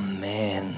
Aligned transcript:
Amen. 0.00 0.74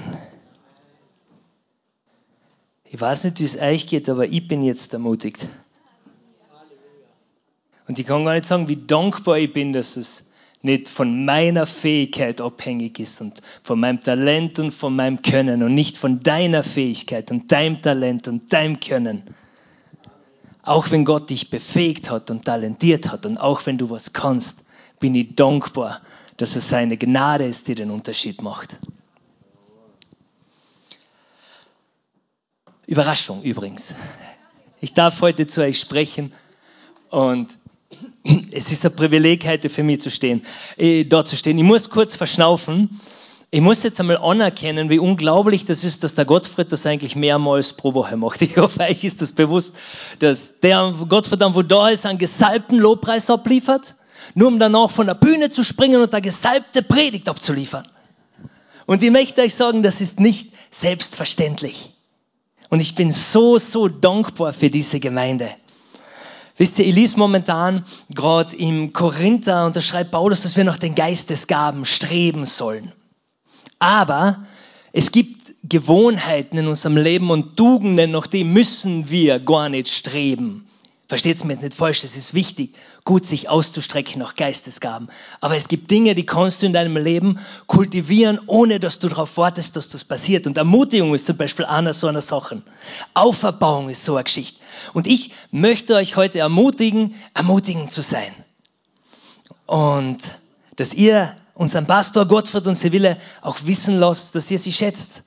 Ich 2.84 3.00
weiß 3.00 3.24
nicht, 3.24 3.38
wie 3.38 3.44
es 3.44 3.60
euch 3.60 3.86
geht, 3.86 4.08
aber 4.08 4.26
ich 4.26 4.48
bin 4.48 4.62
jetzt 4.62 4.92
ermutigt. 4.92 5.46
Und 7.86 7.98
ich 7.98 8.06
kann 8.06 8.24
gar 8.24 8.34
nicht 8.34 8.46
sagen, 8.46 8.68
wie 8.68 8.84
dankbar 8.84 9.38
ich 9.38 9.52
bin, 9.52 9.72
dass 9.72 9.96
es 9.96 10.24
nicht 10.60 10.88
von 10.88 11.24
meiner 11.24 11.66
Fähigkeit 11.66 12.40
abhängig 12.40 12.98
ist 12.98 13.20
und 13.20 13.40
von 13.62 13.78
meinem 13.78 14.00
Talent 14.00 14.58
und 14.58 14.72
von 14.72 14.94
meinem 14.94 15.22
Können 15.22 15.62
und 15.62 15.74
nicht 15.74 15.96
von 15.96 16.22
deiner 16.22 16.62
Fähigkeit 16.62 17.30
und 17.30 17.50
deinem 17.50 17.80
Talent 17.80 18.28
und 18.28 18.52
deinem 18.52 18.80
Können. 18.80 19.22
Auch 20.62 20.90
wenn 20.90 21.04
Gott 21.04 21.30
dich 21.30 21.50
befähigt 21.50 22.10
hat 22.10 22.30
und 22.30 22.44
talentiert 22.44 23.10
hat 23.10 23.26
und 23.26 23.38
auch 23.38 23.66
wenn 23.66 23.78
du 23.78 23.90
was 23.90 24.12
kannst, 24.12 24.64
bin 25.00 25.14
ich 25.14 25.34
dankbar, 25.34 26.00
dass 26.36 26.56
es 26.56 26.68
seine 26.68 26.96
Gnade 26.96 27.44
ist, 27.44 27.68
die 27.68 27.74
den 27.74 27.90
Unterschied 27.90 28.42
macht. 28.42 28.78
Überraschung 32.92 33.42
übrigens. 33.42 33.94
Ich 34.82 34.92
darf 34.92 35.22
heute 35.22 35.46
zu 35.46 35.62
euch 35.62 35.78
sprechen 35.78 36.30
und 37.08 37.56
es 38.52 38.70
ist 38.70 38.84
ein 38.84 38.94
Privileg, 38.94 39.46
heute 39.46 39.70
für 39.70 39.82
mich 39.82 40.02
zu 40.02 40.10
stehen, 40.10 40.42
äh, 40.76 41.04
dort 41.04 41.26
zu 41.26 41.38
stehen. 41.38 41.56
Ich 41.56 41.64
muss 41.64 41.88
kurz 41.88 42.16
verschnaufen. 42.16 43.00
Ich 43.50 43.62
muss 43.62 43.82
jetzt 43.82 43.98
einmal 43.98 44.18
anerkennen, 44.18 44.90
wie 44.90 44.98
unglaublich 44.98 45.64
das 45.64 45.84
ist, 45.84 46.04
dass 46.04 46.16
der 46.16 46.26
Gottfried 46.26 46.70
das 46.70 46.84
eigentlich 46.84 47.16
mehrmals 47.16 47.72
pro 47.72 47.94
Woche 47.94 48.18
macht. 48.18 48.42
Ich 48.42 48.58
hoffe, 48.58 48.80
euch 48.80 49.04
ist 49.04 49.22
das 49.22 49.32
bewusst, 49.32 49.74
dass 50.18 50.60
der 50.60 50.92
Gottfried 51.08 51.40
dann, 51.40 51.54
wo 51.54 51.62
da 51.62 51.88
ist, 51.88 52.04
einen 52.04 52.18
gesalbten 52.18 52.78
Lobpreis 52.78 53.30
abliefert, 53.30 53.94
nur 54.34 54.48
um 54.48 54.58
danach 54.58 54.90
von 54.90 55.06
der 55.06 55.14
Bühne 55.14 55.48
zu 55.48 55.64
springen 55.64 56.02
und 56.02 56.12
eine 56.12 56.20
gesalbte 56.20 56.82
Predigt 56.82 57.30
abzuliefern. 57.30 57.84
Und 58.84 59.02
ich 59.02 59.10
möchte 59.10 59.40
euch 59.40 59.54
sagen, 59.54 59.82
das 59.82 60.02
ist 60.02 60.20
nicht 60.20 60.52
selbstverständlich. 60.70 61.91
Und 62.72 62.80
ich 62.80 62.94
bin 62.94 63.12
so, 63.12 63.58
so 63.58 63.86
dankbar 63.88 64.54
für 64.54 64.70
diese 64.70 64.98
Gemeinde. 64.98 65.50
Wisst 66.56 66.78
ihr, 66.78 66.86
ich 66.86 66.94
lese 66.94 67.18
momentan 67.18 67.84
gerade 68.14 68.56
im 68.56 68.94
Korinther 68.94 69.66
und 69.66 69.76
da 69.76 69.82
schreibt 69.82 70.10
Paulus, 70.10 70.44
dass 70.44 70.56
wir 70.56 70.64
nach 70.64 70.78
den 70.78 70.94
Geistesgaben 70.94 71.84
streben 71.84 72.46
sollen. 72.46 72.90
Aber 73.78 74.46
es 74.94 75.12
gibt 75.12 75.52
Gewohnheiten 75.64 76.56
in 76.56 76.66
unserem 76.66 76.96
Leben 76.96 77.30
und 77.30 77.58
Tugenden, 77.58 78.12
nach 78.12 78.26
denen 78.26 78.54
müssen 78.54 79.10
wir 79.10 79.38
gar 79.38 79.68
nicht 79.68 79.88
streben. 79.88 80.66
Versteht 81.12 81.36
es 81.36 81.44
mir 81.44 81.52
jetzt 81.52 81.62
nicht 81.62 81.74
falsch, 81.74 82.04
es 82.04 82.16
ist 82.16 82.32
wichtig, 82.32 82.74
gut 83.04 83.26
sich 83.26 83.50
auszustrecken 83.50 84.18
nach 84.18 84.34
Geistesgaben. 84.34 85.10
Aber 85.42 85.54
es 85.54 85.68
gibt 85.68 85.90
Dinge, 85.90 86.14
die 86.14 86.24
kannst 86.24 86.62
du 86.62 86.66
in 86.66 86.72
deinem 86.72 86.96
Leben 86.96 87.38
kultivieren, 87.66 88.40
ohne 88.46 88.80
dass 88.80 88.98
du 88.98 89.10
darauf 89.10 89.36
wartest, 89.36 89.76
dass 89.76 89.88
das 89.88 90.04
passiert. 90.04 90.46
Und 90.46 90.56
Ermutigung 90.56 91.12
ist 91.14 91.26
zum 91.26 91.36
Beispiel 91.36 91.66
einer 91.66 91.92
so 91.92 92.06
einer 92.06 92.22
Sache. 92.22 92.62
Auferbauung 93.12 93.90
ist 93.90 94.06
so 94.06 94.14
eine 94.14 94.24
Geschichte. 94.24 94.58
Und 94.94 95.06
ich 95.06 95.32
möchte 95.50 95.96
euch 95.96 96.16
heute 96.16 96.38
ermutigen, 96.38 97.14
ermutigend 97.34 97.92
zu 97.92 98.00
sein. 98.00 98.32
Und 99.66 100.16
dass 100.76 100.94
ihr 100.94 101.36
unseren 101.52 101.86
Pastor 101.86 102.24
Gottfried 102.24 102.66
und 102.66 102.74
Seville 102.74 103.18
auch 103.42 103.58
wissen 103.64 103.98
lasst, 103.98 104.34
dass 104.34 104.50
ihr 104.50 104.58
sie 104.58 104.72
schätzt. 104.72 105.24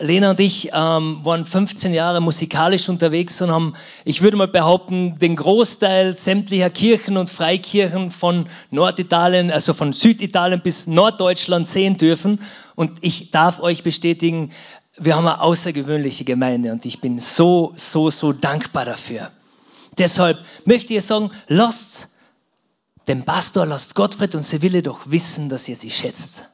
Lena 0.00 0.30
und 0.30 0.40
ich 0.40 0.70
ähm, 0.72 1.20
waren 1.22 1.44
15 1.44 1.94
Jahre 1.94 2.20
musikalisch 2.20 2.88
unterwegs 2.88 3.40
und 3.40 3.52
haben, 3.52 3.74
ich 4.04 4.22
würde 4.22 4.36
mal 4.36 4.48
behaupten, 4.48 5.16
den 5.20 5.36
Großteil 5.36 6.14
sämtlicher 6.16 6.68
Kirchen 6.68 7.16
und 7.16 7.30
Freikirchen 7.30 8.10
von 8.10 8.48
Norditalien, 8.72 9.52
also 9.52 9.72
von 9.72 9.92
Süditalien 9.92 10.60
bis 10.60 10.88
Norddeutschland 10.88 11.68
sehen 11.68 11.96
dürfen. 11.96 12.40
Und 12.74 13.04
ich 13.04 13.30
darf 13.30 13.60
euch 13.60 13.84
bestätigen, 13.84 14.50
wir 14.96 15.14
haben 15.14 15.28
eine 15.28 15.40
außergewöhnliche 15.40 16.24
Gemeinde 16.24 16.72
und 16.72 16.84
ich 16.86 17.00
bin 17.00 17.20
so, 17.20 17.72
so, 17.76 18.10
so 18.10 18.32
dankbar 18.32 18.84
dafür. 18.84 19.30
Deshalb 19.96 20.44
möchte 20.64 20.94
ich 20.94 21.04
sagen, 21.04 21.30
lasst 21.46 22.08
den 23.06 23.24
Pastor, 23.24 23.64
lasst 23.64 23.94
Gottfried 23.94 24.34
und 24.34 24.42
Seville 24.42 24.82
doch 24.82 25.02
wissen, 25.04 25.48
dass 25.48 25.68
ihr 25.68 25.76
sie 25.76 25.92
schätzt. 25.92 26.48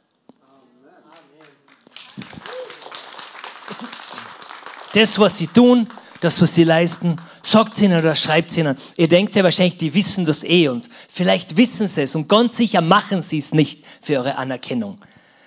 Das, 4.95 5.19
was 5.19 5.39
sie 5.39 5.47
tun, 5.47 5.87
das, 6.21 6.41
was 6.43 6.55
sie 6.55 6.65
leisten, 6.65 7.17
sagt 7.43 7.81
ihnen 7.81 7.99
oder 7.99 8.15
schreibt 8.15 8.57
ihnen. 8.57 8.77
Ihr 8.97 9.09
denkt 9.09 9.35
ja 9.35 9.43
wahrscheinlich, 9.43 9.79
die 9.79 9.95
wissen 9.95 10.25
das 10.25 10.45
eh 10.45 10.69
und 10.69 10.89
vielleicht 11.09 11.57
wissen 11.57 11.89
sie 11.89 12.03
es 12.03 12.15
und 12.15 12.29
ganz 12.29 12.57
sicher 12.57 12.81
machen 12.81 13.23
sie 13.23 13.39
es 13.39 13.55
nicht 13.55 13.85
für 14.01 14.19
eure 14.19 14.37
Anerkennung. 14.37 14.99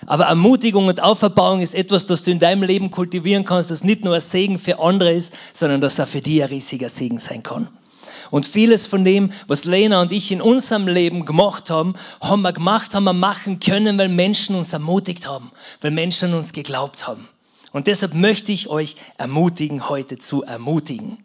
Aber 0.06 0.26
Ermutigung 0.26 0.88
und 0.88 1.02
Auferbauung 1.02 1.62
ist 1.62 1.76
etwas, 1.76 2.08
das 2.08 2.24
du 2.24 2.32
in 2.32 2.40
deinem 2.40 2.64
Leben 2.64 2.92
kultivieren 2.92 3.46
kannst, 3.46 3.72
das 3.72 3.84
nicht 3.84 4.04
nur 4.04 4.16
ein 4.16 4.22
Segen 4.22 4.60
für 4.60 4.80
andere 4.80 5.14
ist, 5.14 5.34
sondern 5.54 5.80
das 5.80 6.00
auch 6.00 6.08
für 6.08 6.22
dich 6.22 6.44
ein 6.44 6.50
riesiger 6.50 6.90
Segen 6.90 7.20
sein 7.20 7.44
kann. 7.44 7.70
Und 8.30 8.46
vieles 8.46 8.88
von 8.88 9.06
dem, 9.06 9.32
was 9.48 9.64
Lena 9.64 10.02
und 10.02 10.12
ich 10.12 10.32
in 10.32 10.42
unserem 10.42 10.88
Leben 10.88 11.26
gemacht 11.26 11.70
haben, 11.70 11.94
haben 12.22 12.42
wir 12.42 12.52
gemacht, 12.52 12.94
haben 12.96 13.04
wir 13.04 13.14
machen 13.14 13.60
können, 13.60 13.98
weil 13.98 14.10
Menschen 14.10 14.56
uns 14.56 14.74
ermutigt 14.74 15.28
haben, 15.28 15.52
weil 15.82 15.92
Menschen 15.92 16.34
uns 16.34 16.52
geglaubt 16.52 17.08
haben. 17.08 17.28
Und 17.74 17.88
deshalb 17.88 18.14
möchte 18.14 18.52
ich 18.52 18.70
euch 18.70 18.96
ermutigen, 19.18 19.90
heute 19.90 20.18
zu 20.18 20.44
ermutigen. 20.44 21.18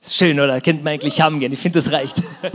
Ist 0.00 0.16
schön, 0.16 0.40
oder? 0.40 0.60
Kennt 0.62 0.82
man 0.82 0.94
eigentlich 0.94 1.20
haben 1.20 1.38
gehen. 1.38 1.52
Ich 1.52 1.60
finde, 1.60 1.78
das 1.80 1.92
reicht. 1.92 2.16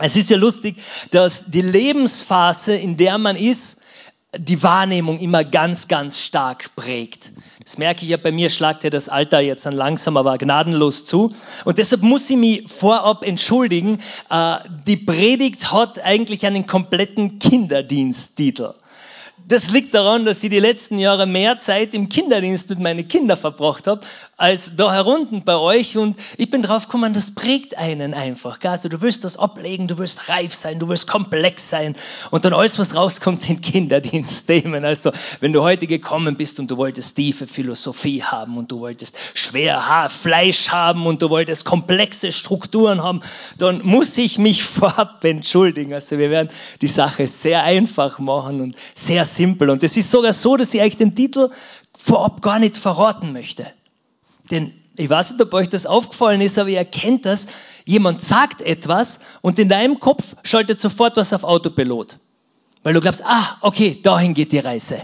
Es 0.00 0.14
ist 0.14 0.30
ja 0.30 0.36
lustig, 0.36 0.76
dass 1.10 1.46
die 1.46 1.60
Lebensphase, 1.60 2.72
in 2.72 2.96
der 2.96 3.18
man 3.18 3.34
ist, 3.34 3.78
die 4.36 4.62
Wahrnehmung 4.62 5.18
immer 5.18 5.42
ganz, 5.42 5.88
ganz 5.88 6.20
stark 6.20 6.76
prägt. 6.76 7.32
Das 7.64 7.78
merke 7.78 8.04
ich 8.04 8.10
ja 8.10 8.16
bei 8.16 8.30
mir, 8.30 8.48
schlagt 8.48 8.84
ja 8.84 8.90
das 8.90 9.08
Alter 9.08 9.40
jetzt 9.40 9.66
dann 9.66 9.74
langsam, 9.74 10.16
aber 10.16 10.38
gnadenlos 10.38 11.04
zu. 11.04 11.34
Und 11.64 11.78
deshalb 11.78 12.02
muss 12.02 12.30
ich 12.30 12.36
mich 12.36 12.70
vorab 12.70 13.24
entschuldigen. 13.24 13.98
Äh, 14.30 14.56
die 14.86 14.98
Predigt 14.98 15.72
hat 15.72 15.98
eigentlich 16.04 16.46
einen 16.46 16.66
kompletten 16.66 17.40
Kinderdiensttitel. 17.40 18.74
Das 19.46 19.70
liegt 19.70 19.94
daran, 19.94 20.24
dass 20.24 20.42
ich 20.44 20.50
die 20.50 20.60
letzten 20.60 20.98
Jahre 20.98 21.26
mehr 21.26 21.58
Zeit 21.58 21.94
im 21.94 22.08
Kinderdienst 22.08 22.68
mit 22.70 22.80
meinen 22.80 23.08
Kindern 23.08 23.38
verbracht 23.38 23.86
habe, 23.86 24.02
als 24.38 24.76
da 24.76 24.92
herunten 24.92 25.42
bei 25.44 25.56
euch. 25.56 25.98
Und 25.98 26.16
ich 26.36 26.48
bin 26.48 26.62
drauf 26.62 26.86
gekommen, 26.86 27.12
das 27.12 27.34
prägt 27.34 27.76
einen 27.76 28.14
einfach. 28.14 28.58
Also 28.62 28.88
du 28.88 29.02
willst 29.02 29.24
das 29.24 29.36
ablegen, 29.36 29.88
du 29.88 29.98
willst 29.98 30.28
reif 30.28 30.54
sein, 30.54 30.78
du 30.78 30.88
willst 30.88 31.08
komplex 31.08 31.68
sein. 31.68 31.96
Und 32.30 32.44
dann 32.44 32.54
alles, 32.54 32.78
was 32.78 32.94
rauskommt, 32.94 33.40
sind 33.40 33.62
Kinderdienstthemen. 33.62 34.84
Also 34.84 35.10
wenn 35.40 35.52
du 35.52 35.62
heute 35.62 35.88
gekommen 35.88 36.36
bist 36.36 36.60
und 36.60 36.70
du 36.70 36.76
wolltest 36.76 37.16
tiefe 37.16 37.48
Philosophie 37.48 38.22
haben 38.22 38.56
und 38.56 38.70
du 38.70 38.78
wolltest 38.78 39.16
schwer 39.34 40.08
Fleisch 40.08 40.68
haben 40.68 41.06
und 41.06 41.20
du 41.20 41.30
wolltest 41.30 41.64
komplexe 41.64 42.30
Strukturen 42.30 43.02
haben, 43.02 43.20
dann 43.58 43.84
muss 43.84 44.16
ich 44.18 44.38
mich 44.38 44.62
vorab 44.78 45.24
entschuldigen. 45.24 45.92
Also 45.92 46.16
wir 46.16 46.30
werden 46.30 46.50
die 46.80 46.86
Sache 46.86 47.26
sehr 47.26 47.64
einfach 47.64 48.20
machen 48.20 48.60
und 48.60 48.76
sehr 48.94 49.24
simpel. 49.24 49.68
Und 49.70 49.82
es 49.82 49.96
ist 49.96 50.12
sogar 50.12 50.32
so, 50.32 50.56
dass 50.56 50.72
ich 50.74 50.80
euch 50.80 50.96
den 50.96 51.16
Titel 51.16 51.50
vorab 51.92 52.40
gar 52.40 52.60
nicht 52.60 52.76
verraten 52.76 53.32
möchte. 53.32 53.66
Denn 54.50 54.72
ich 54.96 55.08
weiß 55.08 55.32
nicht, 55.32 55.42
ob 55.42 55.54
euch 55.54 55.68
das 55.68 55.86
aufgefallen 55.86 56.40
ist, 56.40 56.58
aber 56.58 56.68
ihr 56.70 56.78
erkennt 56.78 57.24
das. 57.24 57.46
Jemand 57.84 58.20
sagt 58.20 58.60
etwas 58.60 59.20
und 59.42 59.58
in 59.58 59.68
deinem 59.68 60.00
Kopf 60.00 60.34
schaltet 60.42 60.80
sofort 60.80 61.16
was 61.16 61.32
auf 61.32 61.44
Autopilot. 61.44 62.16
Weil 62.82 62.94
du 62.94 63.00
glaubst, 63.00 63.22
ah, 63.24 63.56
okay, 63.60 63.98
dahin 64.02 64.34
geht 64.34 64.52
die 64.52 64.58
Reise. 64.58 64.98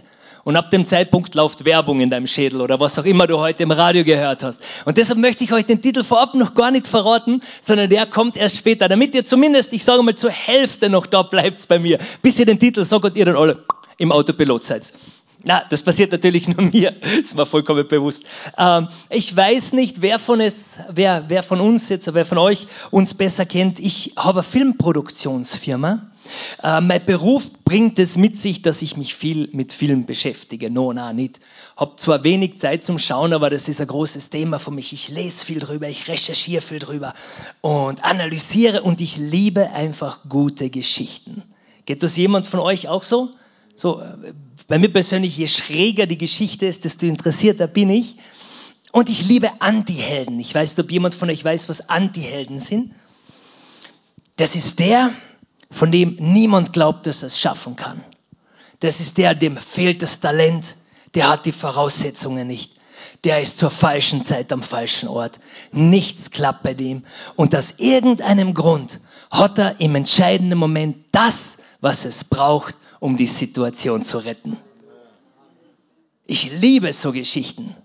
Und 0.44 0.56
ab 0.56 0.70
dem 0.70 0.84
Zeitpunkt 0.84 1.34
läuft 1.34 1.64
Werbung 1.64 2.00
in 2.00 2.10
deinem 2.10 2.26
Schädel 2.26 2.60
oder 2.60 2.78
was 2.78 2.98
auch 2.98 3.04
immer 3.04 3.26
du 3.26 3.38
heute 3.38 3.62
im 3.62 3.70
Radio 3.70 4.04
gehört 4.04 4.42
hast. 4.42 4.60
Und 4.84 4.98
deshalb 4.98 5.18
möchte 5.18 5.42
ich 5.42 5.52
euch 5.54 5.64
den 5.64 5.80
Titel 5.80 6.04
vorab 6.04 6.34
noch 6.34 6.54
gar 6.54 6.70
nicht 6.70 6.86
verraten, 6.86 7.40
sondern 7.62 7.88
der 7.88 8.04
kommt 8.04 8.36
erst 8.36 8.58
später, 8.58 8.88
damit 8.88 9.14
ihr 9.14 9.24
zumindest, 9.24 9.72
ich 9.72 9.84
sage 9.84 10.02
mal, 10.02 10.14
zur 10.14 10.30
Hälfte 10.30 10.90
noch 10.90 11.06
da 11.06 11.22
bleibt 11.22 11.66
bei 11.68 11.78
mir. 11.78 11.98
Bis 12.20 12.38
ihr 12.38 12.44
den 12.44 12.58
Titel 12.58 12.84
sagt 12.84 13.04
und 13.06 13.16
ihr 13.16 13.24
dann 13.24 13.36
alle 13.36 13.64
im 13.96 14.12
Autopilot 14.12 14.64
seid. 14.64 14.92
Na, 15.44 15.62
das 15.68 15.82
passiert 15.82 16.12
natürlich 16.12 16.48
nur 16.48 16.62
mir, 16.72 16.94
ist 17.02 17.36
mir 17.36 17.46
vollkommen 17.46 17.86
bewusst. 17.86 18.24
Ähm, 18.56 18.88
ich 19.10 19.36
weiß 19.36 19.74
nicht, 19.74 20.00
wer 20.00 20.18
von, 20.18 20.40
es, 20.40 20.78
wer, 20.92 21.24
wer 21.28 21.42
von 21.42 21.60
uns 21.60 21.88
jetzt, 21.88 22.12
wer 22.12 22.24
von 22.24 22.38
euch 22.38 22.66
uns 22.90 23.14
besser 23.14 23.44
kennt. 23.44 23.78
Ich 23.78 24.12
habe 24.16 24.40
eine 24.40 24.42
Filmproduktionsfirma. 24.42 26.10
Äh, 26.62 26.80
mein 26.80 27.04
Beruf 27.04 27.52
bringt 27.64 27.98
es 27.98 28.16
mit 28.16 28.38
sich, 28.38 28.62
dass 28.62 28.80
ich 28.80 28.96
mich 28.96 29.14
viel 29.14 29.50
mit 29.52 29.72
Film 29.74 30.06
beschäftige. 30.06 30.70
No, 30.70 30.92
na, 30.92 31.12
nicht. 31.12 31.40
Hab 31.76 32.00
zwar 32.00 32.24
wenig 32.24 32.58
Zeit 32.58 32.84
zum 32.84 32.98
Schauen, 32.98 33.32
aber 33.34 33.50
das 33.50 33.68
ist 33.68 33.80
ein 33.80 33.86
großes 33.86 34.30
Thema 34.30 34.58
für 34.58 34.70
mich. 34.70 34.92
Ich 34.94 35.08
lese 35.08 35.44
viel 35.44 35.58
drüber, 35.58 35.88
ich 35.88 36.08
recherchiere 36.08 36.62
viel 36.62 36.78
drüber 36.78 37.12
und 37.60 38.02
analysiere 38.04 38.82
und 38.82 39.00
ich 39.00 39.18
liebe 39.18 39.70
einfach 39.70 40.20
gute 40.28 40.70
Geschichten. 40.70 41.42
Geht 41.84 42.02
das 42.02 42.16
jemand 42.16 42.46
von 42.46 42.60
euch 42.60 42.88
auch 42.88 43.02
so? 43.02 43.30
So, 43.76 44.02
bei 44.68 44.78
mir 44.78 44.92
persönlich, 44.92 45.36
je 45.36 45.46
schräger 45.46 46.06
die 46.06 46.18
Geschichte 46.18 46.66
ist, 46.66 46.84
desto 46.84 47.06
interessierter 47.06 47.66
bin 47.66 47.90
ich. 47.90 48.16
Und 48.92 49.10
ich 49.10 49.26
liebe 49.26 49.50
Antihelden. 49.60 50.38
Ich 50.38 50.54
weiß 50.54 50.76
nicht, 50.76 50.84
ob 50.84 50.92
jemand 50.92 51.14
von 51.14 51.28
euch 51.28 51.44
weiß, 51.44 51.68
was 51.68 51.88
Antihelden 51.88 52.60
sind. 52.60 52.94
Das 54.36 54.54
ist 54.54 54.78
der, 54.78 55.10
von 55.70 55.90
dem 55.90 56.16
niemand 56.20 56.72
glaubt, 56.72 57.06
dass 57.06 57.22
er 57.22 57.26
es 57.26 57.40
schaffen 57.40 57.74
kann. 57.76 58.02
das 58.80 59.00
ist 59.00 59.18
der, 59.18 59.34
dem 59.34 59.56
fehlt 59.56 60.02
das 60.02 60.20
Talent, 60.20 60.76
der 61.14 61.28
hat 61.28 61.46
die 61.46 61.52
Voraussetzungen 61.52 62.46
nicht. 62.46 62.72
Der 63.24 63.40
ist 63.40 63.58
zur 63.58 63.70
falschen 63.70 64.24
Zeit 64.24 64.52
am 64.52 64.62
falschen 64.62 65.08
Ort. 65.08 65.40
Nichts 65.72 66.30
klappt 66.30 66.62
bei 66.62 66.74
dem. 66.74 67.04
Und 67.36 67.54
aus 67.56 67.74
irgendeinem 67.78 68.54
Grund 68.54 69.00
hat 69.30 69.58
er 69.58 69.80
im 69.80 69.94
entscheidenden 69.94 70.58
Moment 70.58 70.96
das, 71.12 71.58
was 71.80 72.04
es 72.04 72.24
braucht, 72.24 72.76
um 73.04 73.18
die 73.18 73.26
Situation 73.26 74.02
zu 74.02 74.16
retten. 74.16 74.56
Ich 76.26 76.58
liebe 76.58 76.90
so 76.94 77.12
Geschichten. 77.12 77.76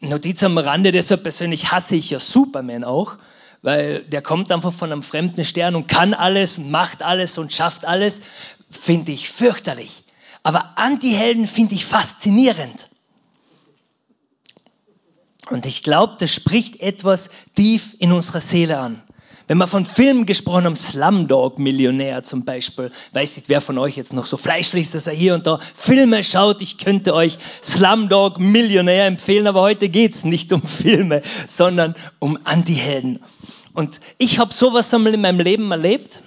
Notiz 0.00 0.42
am 0.42 0.58
Rande, 0.58 0.90
deshalb 0.90 1.22
persönlich 1.22 1.70
hasse 1.70 1.94
ich 1.94 2.10
ja 2.10 2.18
Superman 2.18 2.82
auch, 2.82 3.18
weil 3.62 4.02
der 4.02 4.22
kommt 4.22 4.50
einfach 4.50 4.72
von 4.72 4.90
einem 4.90 5.04
fremden 5.04 5.44
Stern 5.44 5.76
und 5.76 5.86
kann 5.86 6.12
alles 6.12 6.58
und 6.58 6.72
macht 6.72 7.04
alles 7.04 7.38
und 7.38 7.52
schafft 7.52 7.84
alles, 7.84 8.20
finde 8.68 9.12
ich 9.12 9.28
fürchterlich. 9.28 10.02
Aber 10.42 10.72
Anti-Helden 10.74 11.46
finde 11.46 11.76
ich 11.76 11.86
faszinierend. 11.86 12.88
Und 15.50 15.66
ich 15.66 15.84
glaube, 15.84 16.16
das 16.18 16.34
spricht 16.34 16.80
etwas 16.80 17.30
tief 17.54 17.94
in 18.00 18.10
unserer 18.10 18.40
Seele 18.40 18.80
an. 18.80 19.05
Wenn 19.48 19.58
wir 19.58 19.68
von 19.68 19.84
Filmen 19.84 20.26
gesprochen 20.26 20.64
haben, 20.64 20.74
Slumdog 20.74 21.60
Millionär 21.60 22.24
zum 22.24 22.44
Beispiel, 22.44 22.90
weiß 23.12 23.36
nicht, 23.36 23.48
wer 23.48 23.60
von 23.60 23.78
euch 23.78 23.96
jetzt 23.96 24.12
noch 24.12 24.24
so 24.24 24.36
fleischlich 24.36 24.82
ist, 24.82 24.94
dass 24.96 25.06
er 25.06 25.12
hier 25.12 25.34
und 25.34 25.46
da 25.46 25.60
Filme 25.74 26.24
schaut. 26.24 26.62
Ich 26.62 26.78
könnte 26.78 27.14
euch 27.14 27.38
Slumdog 27.62 28.40
Millionär 28.40 29.06
empfehlen, 29.06 29.46
aber 29.46 29.60
heute 29.60 29.88
geht's 29.88 30.24
nicht 30.24 30.52
um 30.52 30.62
Filme, 30.62 31.22
sondern 31.46 31.94
um 32.18 32.38
Antihelden. 32.42 33.20
Und 33.72 34.00
ich 34.18 34.40
habe 34.40 34.52
sowas 34.52 34.92
einmal 34.92 35.14
in 35.14 35.20
meinem 35.20 35.38
Leben 35.38 35.70
erlebt. 35.70 36.22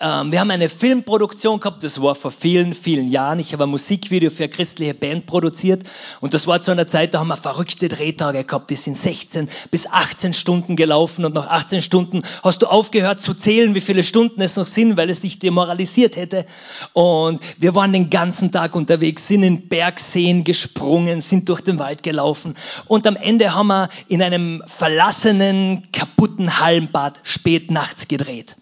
Ähm, 0.00 0.32
wir 0.32 0.40
haben 0.40 0.50
eine 0.50 0.68
Filmproduktion 0.68 1.60
gehabt, 1.60 1.82
das 1.82 2.02
war 2.02 2.14
vor 2.14 2.30
vielen, 2.30 2.74
vielen 2.74 3.08
Jahren. 3.08 3.38
Ich 3.38 3.52
habe 3.52 3.64
ein 3.64 3.70
Musikvideo 3.70 4.30
für 4.30 4.44
eine 4.44 4.52
christliche 4.52 4.94
Band 4.94 5.26
produziert 5.26 5.84
und 6.20 6.34
das 6.34 6.46
war 6.46 6.60
zu 6.60 6.70
einer 6.70 6.86
Zeit, 6.86 7.14
da 7.14 7.20
haben 7.20 7.28
wir 7.28 7.36
verrückte 7.36 7.88
Drehtage 7.88 8.44
gehabt. 8.44 8.70
Die 8.70 8.74
sind 8.74 8.96
16 8.96 9.48
bis 9.70 9.86
18 9.86 10.32
Stunden 10.32 10.76
gelaufen 10.76 11.24
und 11.24 11.34
nach 11.34 11.48
18 11.48 11.80
Stunden 11.80 12.22
hast 12.42 12.62
du 12.62 12.66
aufgehört 12.66 13.22
zu 13.22 13.34
zählen, 13.34 13.74
wie 13.74 13.80
viele 13.80 14.02
Stunden 14.02 14.40
es 14.42 14.56
noch 14.56 14.66
sind, 14.66 14.96
weil 14.96 15.08
es 15.08 15.22
dich 15.22 15.38
demoralisiert 15.38 16.16
hätte. 16.16 16.44
Und 16.92 17.40
wir 17.58 17.74
waren 17.74 17.92
den 17.92 18.10
ganzen 18.10 18.52
Tag 18.52 18.74
unterwegs, 18.74 19.26
sind 19.26 19.42
in 19.42 19.68
Bergseen 19.68 20.44
gesprungen, 20.44 21.20
sind 21.20 21.48
durch 21.48 21.62
den 21.62 21.78
Wald 21.78 22.02
gelaufen 22.02 22.54
und 22.86 23.06
am 23.06 23.16
Ende 23.16 23.54
haben 23.54 23.68
wir 23.68 23.88
in 24.08 24.22
einem 24.22 24.62
verlassenen, 24.66 25.88
kaputten 25.92 26.60
Hallenbad 26.60 27.20
spät 27.22 27.70
nachts 27.70 28.08
gedreht. 28.08 28.56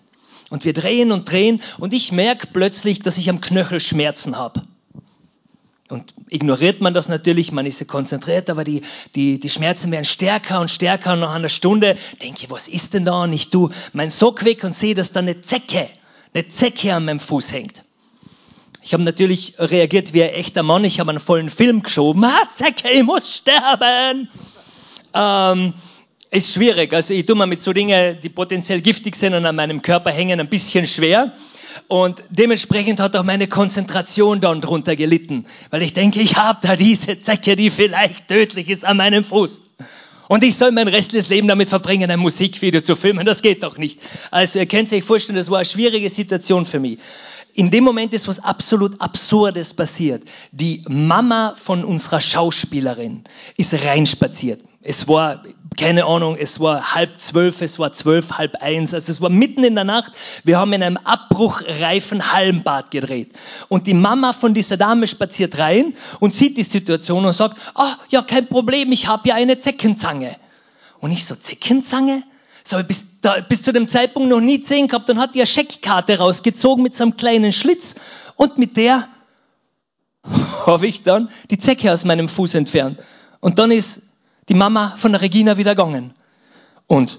Und 0.54 0.64
wir 0.64 0.72
drehen 0.72 1.10
und 1.10 1.28
drehen 1.28 1.60
und 1.78 1.92
ich 1.92 2.12
merke 2.12 2.46
plötzlich, 2.46 3.00
dass 3.00 3.18
ich 3.18 3.28
am 3.28 3.40
Knöchel 3.40 3.80
Schmerzen 3.80 4.36
habe. 4.36 4.62
Und 5.88 6.14
ignoriert 6.28 6.80
man 6.80 6.94
das 6.94 7.08
natürlich, 7.08 7.50
man 7.50 7.66
ist 7.66 7.80
ja 7.80 7.86
konzentriert, 7.86 8.48
aber 8.48 8.62
die, 8.62 8.82
die, 9.16 9.40
die 9.40 9.50
Schmerzen 9.50 9.90
werden 9.90 10.04
stärker 10.04 10.60
und 10.60 10.70
stärker 10.70 11.14
und 11.14 11.18
nach 11.18 11.34
einer 11.34 11.48
Stunde 11.48 11.96
denke 12.22 12.44
ich, 12.44 12.50
was 12.52 12.68
ist 12.68 12.94
denn 12.94 13.04
da? 13.04 13.24
Und 13.24 13.32
ich 13.32 13.50
tue 13.50 13.70
mein 13.94 14.10
Sock 14.10 14.44
weg 14.44 14.62
und 14.62 14.72
sehe, 14.72 14.94
dass 14.94 15.10
da 15.10 15.18
eine 15.18 15.40
Zecke, 15.40 15.88
eine 16.32 16.46
Zecke 16.46 16.94
an 16.94 17.06
meinem 17.06 17.18
Fuß 17.18 17.50
hängt. 17.50 17.82
Ich 18.80 18.92
habe 18.92 19.02
natürlich 19.02 19.54
reagiert 19.58 20.12
wie 20.12 20.22
ein 20.22 20.34
echter 20.34 20.62
Mann, 20.62 20.84
ich 20.84 21.00
habe 21.00 21.10
einen 21.10 21.18
vollen 21.18 21.50
Film 21.50 21.82
geschoben. 21.82 22.22
Ah, 22.22 22.48
Zecke, 22.48 22.92
ich 22.92 23.02
muss 23.02 23.34
sterben! 23.34 24.28
Ähm, 25.14 25.74
ist 26.30 26.52
schwierig. 26.52 26.92
Also 26.92 27.14
ich 27.14 27.26
tue 27.26 27.36
mir 27.36 27.46
mit 27.46 27.62
so 27.62 27.72
Dingen, 27.72 28.18
die 28.22 28.28
potenziell 28.28 28.80
giftig 28.80 29.16
sind 29.16 29.34
und 29.34 29.46
an 29.46 29.56
meinem 29.56 29.82
Körper 29.82 30.10
hängen, 30.10 30.40
ein 30.40 30.48
bisschen 30.48 30.86
schwer. 30.86 31.32
Und 31.88 32.22
dementsprechend 32.30 33.00
hat 33.00 33.16
auch 33.16 33.24
meine 33.24 33.48
Konzentration 33.48 34.40
dann 34.40 34.60
drunter 34.60 34.96
gelitten, 34.96 35.46
weil 35.70 35.82
ich 35.82 35.92
denke, 35.92 36.20
ich 36.20 36.36
habe 36.36 36.60
da 36.62 36.76
diese 36.76 37.18
Zecke, 37.18 37.56
die 37.56 37.70
vielleicht 37.70 38.28
tödlich 38.28 38.68
ist 38.68 38.84
an 38.84 38.96
meinem 38.96 39.24
Fuß. 39.24 39.62
Und 40.26 40.42
ich 40.42 40.56
soll 40.56 40.70
mein 40.70 40.88
restliches 40.88 41.28
Leben 41.28 41.48
damit 41.48 41.68
verbringen, 41.68 42.10
ein 42.10 42.18
Musikvideo 42.18 42.80
zu 42.80 42.96
filmen. 42.96 43.26
Das 43.26 43.42
geht 43.42 43.62
doch 43.62 43.76
nicht. 43.76 44.00
Also 44.30 44.58
ihr 44.58 44.66
könnt 44.66 44.92
euch 44.92 45.04
vorstellen, 45.04 45.36
das 45.36 45.50
war 45.50 45.58
eine 45.58 45.66
schwierige 45.66 46.08
Situation 46.08 46.64
für 46.64 46.80
mich. 46.80 46.98
In 47.56 47.70
dem 47.70 47.84
Moment 47.84 48.12
ist 48.12 48.26
was 48.26 48.40
absolut 48.40 49.00
Absurdes 49.00 49.74
passiert. 49.74 50.24
Die 50.50 50.82
Mama 50.88 51.54
von 51.56 51.84
unserer 51.84 52.20
Schauspielerin 52.20 53.22
ist 53.56 53.72
reinspaziert. 53.74 54.60
Es 54.82 55.06
war, 55.06 55.44
keine 55.76 56.04
Ahnung, 56.04 56.36
es 56.36 56.58
war 56.58 56.96
halb 56.96 57.20
zwölf, 57.20 57.62
es 57.62 57.78
war 57.78 57.92
zwölf, 57.92 58.32
halb 58.32 58.56
eins. 58.60 58.92
Also 58.92 59.12
es 59.12 59.20
war 59.20 59.30
mitten 59.30 59.62
in 59.62 59.76
der 59.76 59.84
Nacht. 59.84 60.12
Wir 60.42 60.58
haben 60.58 60.72
in 60.72 60.82
einem 60.82 60.96
abbruchreifen 60.96 62.32
Hallenbad 62.32 62.90
gedreht. 62.90 63.32
Und 63.68 63.86
die 63.86 63.94
Mama 63.94 64.32
von 64.32 64.52
dieser 64.52 64.76
Dame 64.76 65.06
spaziert 65.06 65.56
rein 65.56 65.94
und 66.18 66.34
sieht 66.34 66.56
die 66.56 66.64
Situation 66.64 67.24
und 67.24 67.34
sagt, 67.34 67.56
ah, 67.76 67.94
ja, 68.08 68.22
kein 68.22 68.48
Problem, 68.48 68.90
ich 68.90 69.06
habe 69.06 69.28
ja 69.28 69.36
eine 69.36 69.60
Zeckenzange. 69.60 70.34
Und 70.98 71.12
ich 71.12 71.24
so, 71.24 71.36
Zeckenzange? 71.36 72.24
Ich 72.66 72.86
bis, 72.86 73.20
da, 73.20 73.40
bis 73.40 73.62
zu 73.62 73.72
dem 73.72 73.88
Zeitpunkt 73.88 74.28
noch 74.28 74.40
nie 74.40 74.60
gesehen 74.60 74.88
gehabt. 74.88 75.08
Dann 75.08 75.18
hat 75.18 75.34
die 75.34 75.40
eine 75.40 75.46
Scheckkarte 75.46 76.18
rausgezogen 76.18 76.82
mit 76.82 76.94
so 76.94 77.04
einem 77.04 77.16
kleinen 77.16 77.52
Schlitz 77.52 77.94
und 78.36 78.58
mit 78.58 78.76
der 78.76 79.06
habe 80.66 80.86
ich 80.86 81.02
dann 81.02 81.30
die 81.50 81.58
Zecke 81.58 81.92
aus 81.92 82.04
meinem 82.04 82.28
Fuß 82.28 82.54
entfernt. 82.54 82.98
Und 83.40 83.58
dann 83.58 83.70
ist 83.70 84.02
die 84.48 84.54
Mama 84.54 84.94
von 84.96 85.12
der 85.12 85.20
Regina 85.20 85.58
wieder 85.58 85.74
gegangen. 85.74 86.14
Und 86.86 87.18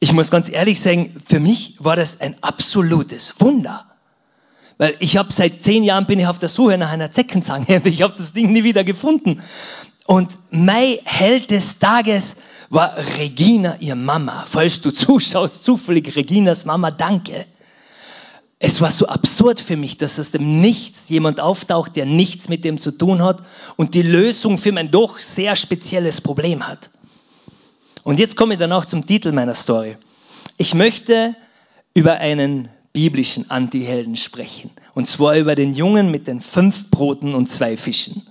ich 0.00 0.12
muss 0.12 0.30
ganz 0.30 0.48
ehrlich 0.50 0.80
sagen, 0.80 1.14
für 1.24 1.38
mich 1.38 1.76
war 1.78 1.96
das 1.96 2.20
ein 2.20 2.36
absolutes 2.42 3.40
Wunder. 3.40 3.86
Weil 4.78 4.96
ich 4.98 5.16
habe 5.16 5.32
seit 5.32 5.62
zehn 5.62 5.84
Jahren 5.84 6.06
bin 6.06 6.18
ich 6.18 6.26
auf 6.26 6.38
der 6.38 6.48
Suche 6.48 6.78
nach 6.78 6.90
einer 6.90 7.10
Zeckenzange 7.10 7.66
und 7.76 7.86
ich 7.86 8.02
habe 8.02 8.14
das 8.16 8.32
Ding 8.32 8.52
nie 8.52 8.64
wieder 8.64 8.84
gefunden. 8.84 9.42
Und 10.06 10.32
mein 10.50 10.98
Held 11.04 11.50
des 11.50 11.78
Tages 11.78 12.36
war 12.72 12.96
Regina, 13.18 13.76
ihr 13.80 13.94
Mama. 13.94 14.44
Falls 14.46 14.80
du 14.80 14.90
zuschaust, 14.92 15.62
zufällig 15.62 16.16
Reginas 16.16 16.64
Mama, 16.64 16.90
danke. 16.90 17.44
Es 18.58 18.80
war 18.80 18.90
so 18.90 19.06
absurd 19.06 19.60
für 19.60 19.76
mich, 19.76 19.98
dass 19.98 20.18
aus 20.18 20.30
dem 20.30 20.60
Nichts 20.60 21.08
jemand 21.08 21.40
auftaucht, 21.40 21.96
der 21.96 22.06
nichts 22.06 22.48
mit 22.48 22.64
dem 22.64 22.78
zu 22.78 22.92
tun 22.92 23.22
hat 23.22 23.42
und 23.76 23.94
die 23.94 24.02
Lösung 24.02 24.56
für 24.56 24.72
mein 24.72 24.90
doch 24.90 25.18
sehr 25.18 25.56
spezielles 25.56 26.20
Problem 26.20 26.66
hat. 26.66 26.90
Und 28.04 28.18
jetzt 28.18 28.36
komme 28.36 28.54
ich 28.54 28.60
dann 28.60 28.72
auch 28.72 28.84
zum 28.84 29.04
Titel 29.04 29.32
meiner 29.32 29.54
Story. 29.54 29.96
Ich 30.58 30.74
möchte 30.74 31.34
über 31.94 32.14
einen 32.18 32.68
biblischen 32.92 33.50
Antihelden 33.50 34.16
sprechen. 34.16 34.70
Und 34.94 35.06
zwar 35.06 35.36
über 35.36 35.54
den 35.54 35.74
Jungen 35.74 36.10
mit 36.10 36.26
den 36.26 36.40
fünf 36.40 36.90
Broten 36.90 37.34
und 37.34 37.48
zwei 37.48 37.76
Fischen. 37.76 38.26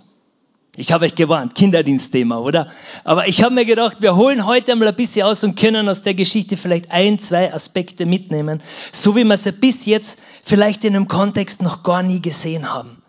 Ich 0.78 0.94
habe 0.94 1.04
euch 1.04 1.16
gewarnt, 1.16 1.54
Kinderdienstthema, 1.56 2.38
oder? 2.38 2.72
Aber 3.04 3.28
ich 3.28 3.44
habe 3.44 3.54
mir 3.54 3.66
gedacht, 3.66 4.02
wir 4.02 4.16
holen 4.16 4.46
heute 4.46 4.72
einmal 4.72 4.88
ein 4.88 4.96
bisschen 4.96 5.26
aus 5.26 5.44
und 5.44 5.60
können 5.60 5.90
aus 5.90 6.04
der 6.04 6.14
Geschichte 6.14 6.56
vielleicht 6.56 6.92
ein, 6.92 7.20
zwei 7.20 7.54
Aspekte 7.54 8.06
mitnehmen, 8.06 8.62
so 8.94 9.18
wie 9.18 9.26
wir 9.26 9.38
sie 9.38 9.52
bis 9.52 9.86
jetzt 9.86 10.18
vielleicht 10.44 10.86
in 10.86 10.96
einem 10.96 11.10
Kontext 11.10 11.62
noch 11.62 11.84
gar 11.84 12.04
nie 12.04 12.22
gesehen 12.22 12.74
haben. 12.74 13.02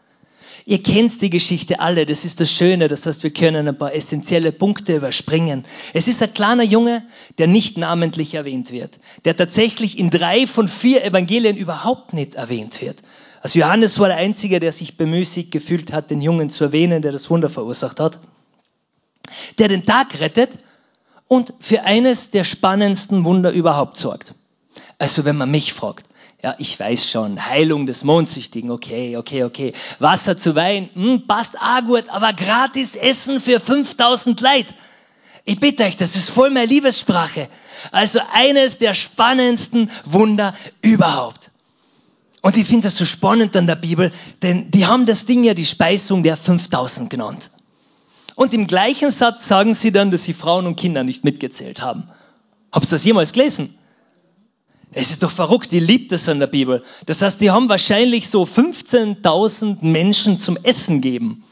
Ihr 0.65 0.83
kennt 0.83 1.21
die 1.23 1.31
Geschichte 1.31 1.81
alle, 1.81 2.05
das 2.05 2.25
ist 2.25 2.41
das 2.41 2.53
Schöne, 2.53 2.89
das 2.89 3.07
heißt, 3.07 3.23
wir 3.23 3.33
können 3.33 3.67
ein 3.67 3.79
paar 3.79 3.95
essentielle 3.95 4.53
Punkte 4.53 4.97
überspringen. 4.97 5.65
Es 5.93 6.07
ist 6.07 6.23
ein 6.23 6.35
kleiner 6.35 6.63
Junge, 6.63 7.05
der 7.39 7.49
nicht 7.49 7.79
namentlich 7.79 8.35
erwähnt 8.35 8.73
wird, 8.73 8.99
der 9.25 9.37
tatsächlich 9.37 9.99
in 9.99 10.11
drei 10.11 10.47
von 10.47 10.69
vier 10.69 11.05
Evangelien 11.05 11.57
überhaupt 11.57 12.13
nicht 12.13 12.37
erwähnt 12.37 12.81
wird. 12.81 12.99
Also 13.43 13.59
Johannes 13.59 13.99
war 13.99 14.07
der 14.07 14.19
Einzige, 14.19 14.61
der 14.61 14.71
sich 14.71 14.97
bemüßigt 14.97 15.51
gefühlt 15.51 15.93
hat, 15.93 16.11
den 16.13 16.23
Jungen 16.23 16.49
zu 16.49 16.65
erwähnen, 16.65 17.03
der 17.03 17.11
das 17.11 17.29
Wunder 17.29 17.49
verursacht 17.49 17.99
hat. 17.99 18.21
Der 19.59 19.67
den 19.67 19.85
Tag 19.85 20.21
rettet 20.21 20.59
und 21.27 21.53
für 21.59 21.83
eines 21.83 22.31
der 22.31 22.45
spannendsten 22.45 23.25
Wunder 23.25 23.51
überhaupt 23.51 23.97
sorgt. 23.97 24.35
Also 24.99 25.25
wenn 25.25 25.37
man 25.37 25.51
mich 25.51 25.73
fragt, 25.73 26.07
ja, 26.41 26.55
ich 26.59 26.79
weiß 26.79 27.11
schon, 27.11 27.45
Heilung 27.45 27.87
des 27.87 28.05
Mondsüchtigen, 28.05 28.71
okay, 28.71 29.17
okay, 29.17 29.45
okay. 29.45 29.73
Wasser 29.99 30.37
zu 30.37 30.55
Wein, 30.55 30.89
hm, 30.95 31.27
passt 31.27 31.57
auch 31.57 31.85
gut, 31.85 32.05
aber 32.09 32.33
gratis 32.33 32.95
Essen 32.95 33.41
für 33.41 33.59
5000 33.59 34.41
Leid. 34.41 34.67
Ich 35.45 35.59
bitte 35.59 35.85
euch, 35.85 35.97
das 35.97 36.15
ist 36.15 36.31
voll 36.31 36.51
meine 36.51 36.67
Liebessprache. 36.67 37.49
Also 37.91 38.21
eines 38.33 38.79
der 38.79 38.95
spannendsten 38.95 39.91
Wunder 40.05 40.55
überhaupt. 40.81 41.52
Und 42.43 42.57
ich 42.57 42.67
finde 42.67 42.83
das 42.85 42.97
so 42.97 43.05
spannend 43.05 43.57
an 43.57 43.69
der 43.69 43.77
Bibel, 43.77 44.13
denn 44.43 44.71
die 44.73 44.87
haben 44.87 45.07
das 45.07 45.27
Ding 45.27 45.45
ja 45.45 45.55
die 45.55 45.65
Speisung 45.65 46.25
der 46.25 46.37
5000 46.37 47.09
genannt. 47.09 47.51
Und 48.35 48.53
im 48.53 48.67
gleichen 48.67 49.11
Satz 49.13 49.47
sagen 49.47 49.75
sie 49.75 49.93
dann, 49.93 50.11
dass 50.11 50.25
sie 50.25 50.33
Frauen 50.33 50.67
und 50.67 50.77
Kinder 50.77 51.05
nicht 51.05 51.25
mitgezählt 51.25 51.83
haben. 51.83 52.09
Habst 52.73 52.91
du 52.91 52.95
das 52.97 53.05
jemals 53.05 53.33
gelesen? 53.33 53.79
Es 54.91 55.11
ist 55.11 55.23
doch 55.23 55.31
verrückt, 55.31 55.71
die 55.73 55.81
liebt 55.81 56.11
es 56.13 56.29
an 56.29 56.41
der 56.41 56.49
Bibel. 56.49 56.83
Das 57.07 57.23
heißt, 57.23 57.41
die 57.41 57.51
haben 57.51 57.69
wahrscheinlich 57.69 58.29
so 58.29 58.43
15.000 58.43 59.79
Menschen 59.85 60.39
zum 60.39 60.59
Essen 60.63 61.01
geben. 61.01 61.45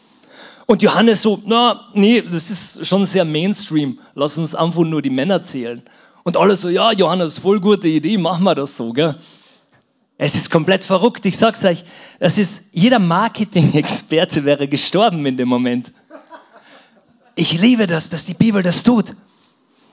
Und 0.67 0.83
Johannes 0.83 1.23
so, 1.23 1.41
na, 1.47 1.89
nee, 1.95 2.21
das 2.21 2.51
ist 2.51 2.87
schon 2.87 3.07
sehr 3.07 3.25
Mainstream. 3.25 4.01
Lass 4.15 4.39
uns 4.39 4.55
einfach 4.55 4.83
nur 4.83 5.03
die 5.03 5.11
Männer 5.11 5.43
zählen. 5.43 5.83
Und 6.23 6.37
alle 6.37 6.57
so, 6.57 6.69
ja, 6.69 6.93
Johannes, 6.93 7.39
voll 7.39 7.61
gute 7.61 7.89
Idee, 7.89 8.19
machen 8.19 8.45
wir 8.45 8.55
das 8.55 8.77
so, 8.77 8.93
gell? 8.93 9.17
Es 10.23 10.35
ist 10.35 10.51
komplett 10.51 10.85
verrückt. 10.85 11.25
Ich 11.25 11.39
sag's 11.39 11.65
euch, 11.65 11.83
das 12.19 12.37
ist, 12.37 12.65
jeder 12.73 12.99
Marketing-Experte 12.99 14.45
wäre 14.45 14.69
gestorben 14.69 15.25
in 15.25 15.39
dem 15.39 15.49
Moment. 15.49 15.93
Ich 17.37 17.59
liebe 17.59 17.87
das, 17.87 18.11
dass 18.11 18.27
die 18.27 18.35
Bibel 18.35 18.63
das 18.63 18.83
tut. 18.83 19.17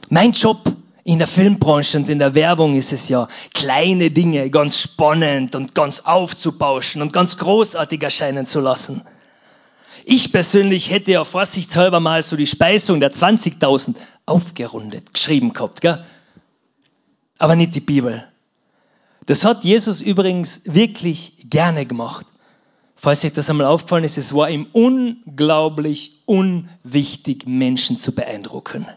Mein 0.10 0.34
Job 0.34 0.69
in 1.05 1.19
der 1.19 1.29
Filmbranche 1.29 1.98
und 1.98 2.10
in 2.10 2.19
der 2.19 2.36
Werbung 2.36 2.75
ist 2.75 2.91
es 2.91 3.07
ja, 3.07 3.29
kleine 3.53 4.12
Dinge 4.12 4.50
ganz 4.50 4.77
spannend 4.77 5.55
und 5.55 5.74
ganz 5.74 6.01
aufzubauschen 6.01 7.01
und 7.01 7.13
ganz 7.13 7.38
großartig 7.38 8.03
erscheinen 8.03 8.46
zu 8.46 8.60
lassen. 8.60 9.03
Ich 10.03 10.34
persönlich 10.34 10.91
hätte 10.91 11.13
ja 11.13 11.24
vorsichtshalber 11.24 12.01
mal 12.01 12.22
so 12.22 12.36
die 12.36 12.48
Speisung 12.48 13.00
der 13.00 13.13
20.000 13.13 13.96
aufgerundet 14.25 15.13
geschrieben 15.13 15.53
gehabt, 15.53 15.79
gell? 15.79 16.03
aber 17.38 17.55
nicht 17.55 17.75
die 17.75 17.79
Bibel. 17.79 18.27
Das 19.27 19.43
hat 19.43 19.65
Jesus 19.65 20.01
übrigens 20.01 20.62
wirklich 20.65 21.50
gerne 21.50 21.86
gemacht. 21.86 22.25
Falls 22.96 23.24
euch 23.24 23.34
das 23.34 23.50
einmal 23.50 23.67
auffallen 23.67 24.05
ist, 24.05 24.17
es 24.17 24.34
war 24.34 24.50
ihm 24.50 24.67
unglaublich 24.72 26.24
unwichtig, 26.25 27.46
Menschen 27.46 28.00
zu 28.00 28.15
beeindrucken. 28.15 28.88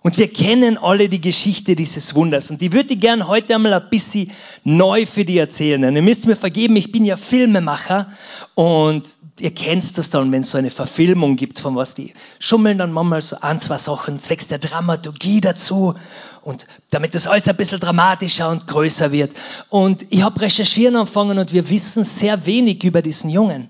Und 0.00 0.18
wir 0.18 0.32
kennen 0.32 0.78
alle 0.78 1.08
die 1.08 1.20
Geschichte 1.20 1.76
dieses 1.76 2.14
Wunders. 2.14 2.50
Und 2.50 2.60
die 2.60 2.72
würde 2.72 2.94
ich 2.94 3.00
gern 3.00 3.28
heute 3.28 3.54
einmal 3.54 3.74
ein 3.74 3.88
bisschen 3.88 4.32
neu 4.64 5.06
für 5.06 5.24
die 5.24 5.38
erzählen. 5.38 5.84
Und 5.84 5.94
ihr 5.94 6.02
müsst 6.02 6.26
mir 6.26 6.34
vergeben, 6.34 6.74
ich 6.74 6.90
bin 6.90 7.04
ja 7.04 7.16
Filmemacher 7.16 8.10
und 8.54 9.04
ihr 9.38 9.54
kennt 9.54 9.96
das 9.98 10.10
dann, 10.10 10.32
wenn 10.32 10.40
es 10.40 10.50
so 10.50 10.58
eine 10.58 10.70
Verfilmung 10.70 11.36
gibt 11.36 11.60
von 11.60 11.76
was, 11.76 11.94
die 11.94 12.14
schummeln 12.40 12.78
dann 12.78 12.92
manchmal 12.92 13.22
so 13.22 13.36
ein, 13.40 13.60
zwei 13.60 13.78
Sachen 13.78 14.18
zwecks 14.18 14.48
der 14.48 14.58
Dramaturgie 14.58 15.40
dazu 15.40 15.94
und 16.42 16.66
damit 16.90 17.14
das 17.14 17.26
alles 17.26 17.48
ein 17.48 17.56
bisschen 17.56 17.80
dramatischer 17.80 18.50
und 18.50 18.66
größer 18.66 19.12
wird. 19.12 19.32
Und 19.70 20.06
ich 20.10 20.22
habe 20.22 20.40
recherchieren 20.40 20.96
angefangen 20.96 21.38
und 21.38 21.52
wir 21.52 21.68
wissen 21.68 22.04
sehr 22.04 22.46
wenig 22.46 22.82
über 22.84 23.02
diesen 23.02 23.30
Jungen. 23.30 23.68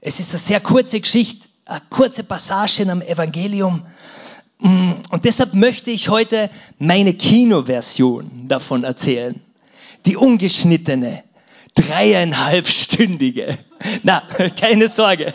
Es 0.00 0.20
ist 0.20 0.30
eine 0.30 0.38
sehr 0.38 0.60
kurze 0.60 1.00
Geschichte, 1.00 1.48
eine 1.66 1.82
kurze 1.90 2.22
Passage 2.22 2.82
in 2.82 2.90
einem 2.90 3.02
Evangelium. 3.02 3.82
Mm, 4.60 4.92
und 5.10 5.24
deshalb 5.24 5.54
möchte 5.54 5.90
ich 5.90 6.08
heute 6.08 6.50
meine 6.78 7.14
Kinoversion 7.14 8.46
davon 8.46 8.84
erzählen. 8.84 9.40
Die 10.06 10.16
ungeschnittene, 10.16 11.24
dreieinhalbstündige. 11.74 13.58
Na, 14.04 14.22
keine 14.58 14.88
Sorge. 14.88 15.34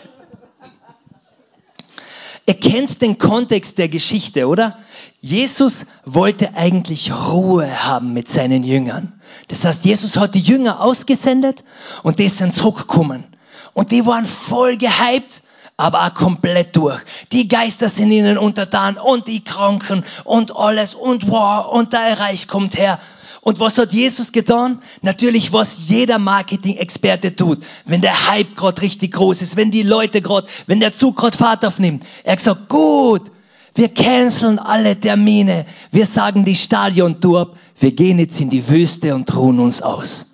Ihr 2.46 2.56
kennt 2.56 3.02
den 3.02 3.18
Kontext 3.18 3.78
der 3.78 3.88
Geschichte, 3.88 4.48
oder? 4.48 4.78
Jesus 5.26 5.86
wollte 6.04 6.58
eigentlich 6.58 7.14
Ruhe 7.14 7.86
haben 7.86 8.12
mit 8.12 8.28
seinen 8.28 8.62
Jüngern. 8.62 9.22
Das 9.48 9.64
heißt, 9.64 9.86
Jesus 9.86 10.18
hat 10.18 10.36
die 10.36 10.42
Jünger 10.42 10.82
ausgesendet 10.82 11.64
und 12.04 12.20
die 12.20 12.28
sind 12.28 12.54
zurückgekommen. 12.54 13.24
Und 13.72 13.92
die 13.92 14.06
waren 14.06 14.26
voll 14.26 14.76
gehypt, 14.76 15.42
aber 15.78 16.04
auch 16.04 16.14
komplett 16.14 16.76
durch. 16.76 17.00
Die 17.32 17.48
Geister 17.48 17.88
sind 17.88 18.12
ihnen 18.12 18.38
untertan 18.38 18.98
und 18.98 19.30
die 19.30 19.42
Kranken 19.42 20.04
und 20.26 20.58
alles 20.58 20.94
und 20.94 21.30
wow, 21.30 21.72
und 21.72 21.94
der 21.94 22.20
Reich 22.20 22.50
kommt 22.50 22.78
her. 22.78 23.00
Und 23.40 23.62
was 23.62 23.78
hat 23.78 23.94
Jesus 23.94 24.34
getan? 24.34 24.80
Natürlich, 25.04 25.54
was 25.54 25.88
jeder 25.88 26.20
Marketing-Experte 26.20 27.34
tut, 27.34 27.64
wenn 27.86 28.02
der 28.02 28.30
Hype 28.30 28.58
gerade 28.58 28.82
richtig 28.82 29.14
groß 29.14 29.42
ist, 29.42 29.56
wenn 29.56 29.72
die 29.72 29.84
Leute 29.84 30.22
gerade, 30.22 30.48
wenn 30.68 30.82
der 30.82 30.92
Zug 30.92 31.16
gerade 31.16 31.38
Fahrt 31.38 31.66
aufnimmt. 31.66 32.06
Er 32.26 32.34
hat 32.34 32.40
gesagt, 32.40 32.68
gut, 32.68 33.32
wir 33.76 33.90
canceln 33.90 34.60
alle 34.60 35.00
Termine, 35.00 35.66
wir 35.92 36.06
sagen 36.06 36.46
die 36.46 36.56
Stadion-Tour 36.56 37.42
ab, 37.42 37.58
wir 37.80 37.92
gehen 37.92 38.20
jetzt 38.20 38.40
in 38.40 38.50
die 38.50 38.68
Wüste 38.70 39.16
und 39.16 39.36
ruhen 39.36 39.60
uns 39.60 39.82
aus. 39.82 40.28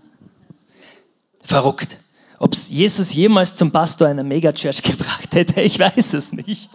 Verrückt. 1.41 1.99
Ob 2.37 2.55
Jesus 2.55 3.13
jemals 3.13 3.55
zum 3.55 3.71
Pastor 3.71 4.07
einer 4.07 4.23
Megachurch 4.23 4.83
gebracht 4.83 5.33
hätte, 5.33 5.61
ich 5.61 5.79
weiß 5.79 6.13
es 6.13 6.31
nicht. 6.33 6.69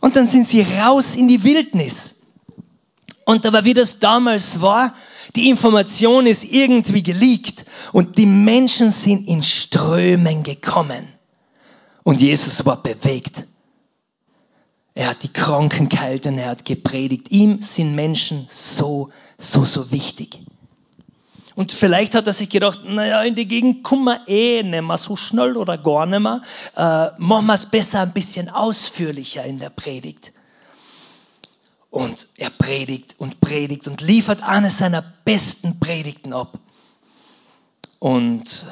Und 0.00 0.16
dann 0.16 0.26
sind 0.26 0.46
sie 0.46 0.62
raus 0.62 1.16
in 1.16 1.28
die 1.28 1.42
Wildnis. 1.42 2.16
Und 3.24 3.44
aber 3.46 3.64
wie 3.64 3.74
das 3.74 3.98
damals 3.98 4.60
war, 4.60 4.94
die 5.34 5.48
Information 5.48 6.26
ist 6.26 6.44
irgendwie 6.44 7.02
geleakt 7.02 7.66
und 7.92 8.18
die 8.18 8.26
Menschen 8.26 8.90
sind 8.90 9.26
in 9.26 9.42
Strömen 9.42 10.44
gekommen. 10.44 11.08
Und 12.04 12.20
Jesus 12.20 12.64
war 12.64 12.82
bewegt. 12.82 13.46
Er 14.96 15.10
hat 15.10 15.22
die 15.22 15.32
Kranken 15.32 15.90
geheilt 15.90 16.26
und 16.26 16.38
er 16.38 16.48
hat 16.48 16.64
gepredigt. 16.64 17.30
Ihm 17.30 17.60
sind 17.60 17.94
Menschen 17.94 18.46
so, 18.48 19.10
so, 19.36 19.62
so 19.66 19.92
wichtig. 19.92 20.40
Und 21.54 21.70
vielleicht 21.70 22.14
hat 22.14 22.26
er 22.26 22.32
sich 22.32 22.48
gedacht, 22.48 22.80
naja, 22.86 23.22
in 23.22 23.34
die 23.34 23.46
Gegend 23.46 23.84
kommen 23.84 24.04
wir 24.04 24.26
eh 24.26 24.62
nicht 24.62 24.82
mehr 24.82 24.96
so 24.96 25.14
schnell 25.14 25.58
oder 25.58 25.76
gar 25.76 26.06
nicht 26.06 26.20
mehr. 26.20 26.40
Äh, 26.76 27.10
machen 27.18 27.44
wir 27.44 27.52
es 27.52 27.66
besser 27.66 28.00
ein 28.00 28.14
bisschen 28.14 28.48
ausführlicher 28.48 29.44
in 29.44 29.58
der 29.58 29.68
Predigt. 29.68 30.32
Und 31.90 32.28
er 32.38 32.48
predigt 32.48 33.16
und 33.18 33.40
predigt 33.42 33.86
und 33.88 34.00
liefert 34.00 34.42
eine 34.42 34.70
seiner 34.70 35.02
besten 35.26 35.78
Predigten 35.78 36.32
ab. 36.32 36.58
Und 37.98 38.64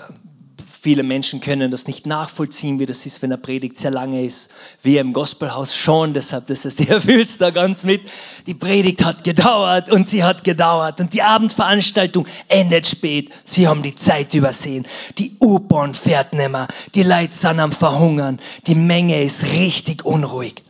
viele 0.85 1.03
Menschen 1.03 1.41
können 1.41 1.71
das 1.71 1.87
nicht 1.87 2.05
nachvollziehen, 2.05 2.79
wie 2.79 2.85
das 2.85 3.07
ist, 3.07 3.23
wenn 3.23 3.33
eine 3.33 3.41
Predigt 3.41 3.79
sehr 3.79 3.91
lange 3.91 4.23
ist. 4.23 4.51
Wir 4.83 5.01
im 5.01 5.15
Gospelhaus 5.15 5.75
schon, 5.75 6.13
deshalb 6.13 6.47
das 6.49 6.67
ist 6.67 6.79
der 6.87 7.01
fühlst 7.01 7.41
da 7.41 7.49
ganz 7.49 7.85
mit. 7.85 8.03
Die 8.47 8.53
Predigt 8.53 9.03
hat 9.03 9.25
gedauert 9.25 9.89
und 9.91 10.07
sie 10.07 10.25
hat 10.25 10.45
gedauert 10.45 11.01
und 11.01 11.15
die 11.15 11.23
Abendveranstaltung 11.23 12.27
endet 12.49 12.87
spät. 12.87 13.33
Sie 13.45 13.67
haben 13.67 13.81
die 13.81 13.95
Zeit 13.95 14.35
übersehen. 14.35 14.87
Die 15.17 15.39
U-Bahn 15.41 15.95
fährt 15.95 16.35
nimmer. 16.35 16.69
Die 16.95 17.03
Leute 17.03 17.35
sind 17.35 17.61
am 17.61 17.73
Verhungern. 17.73 18.39
Die 18.67 18.75
Menge 18.75 19.23
ist 19.23 19.43
richtig 19.43 20.05
unruhig. 20.05 20.63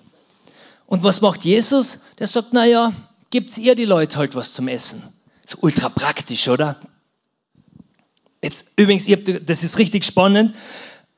Und 0.87 1.02
was 1.02 1.23
macht 1.23 1.44
Jesus? 1.44 1.99
Der 2.21 2.28
sagt, 2.28 2.50
na 2.52 2.64
ja, 2.64 2.92
gibt's 3.30 3.59
ihr 3.59 3.75
die 3.75 3.85
Leute 3.85 4.18
halt 4.18 4.37
was 4.37 4.52
zum 4.52 4.68
Essen. 4.68 5.02
Das 5.42 5.54
ist 5.54 5.62
ultra 5.64 5.88
praktisch, 5.88 6.47
oder? 6.47 6.76
Jetzt 8.55 8.71
übrigens, 8.77 9.09
habt, 9.09 9.51
das 9.51 9.65
ist 9.65 9.79
richtig 9.79 10.05
spannend. 10.05 10.55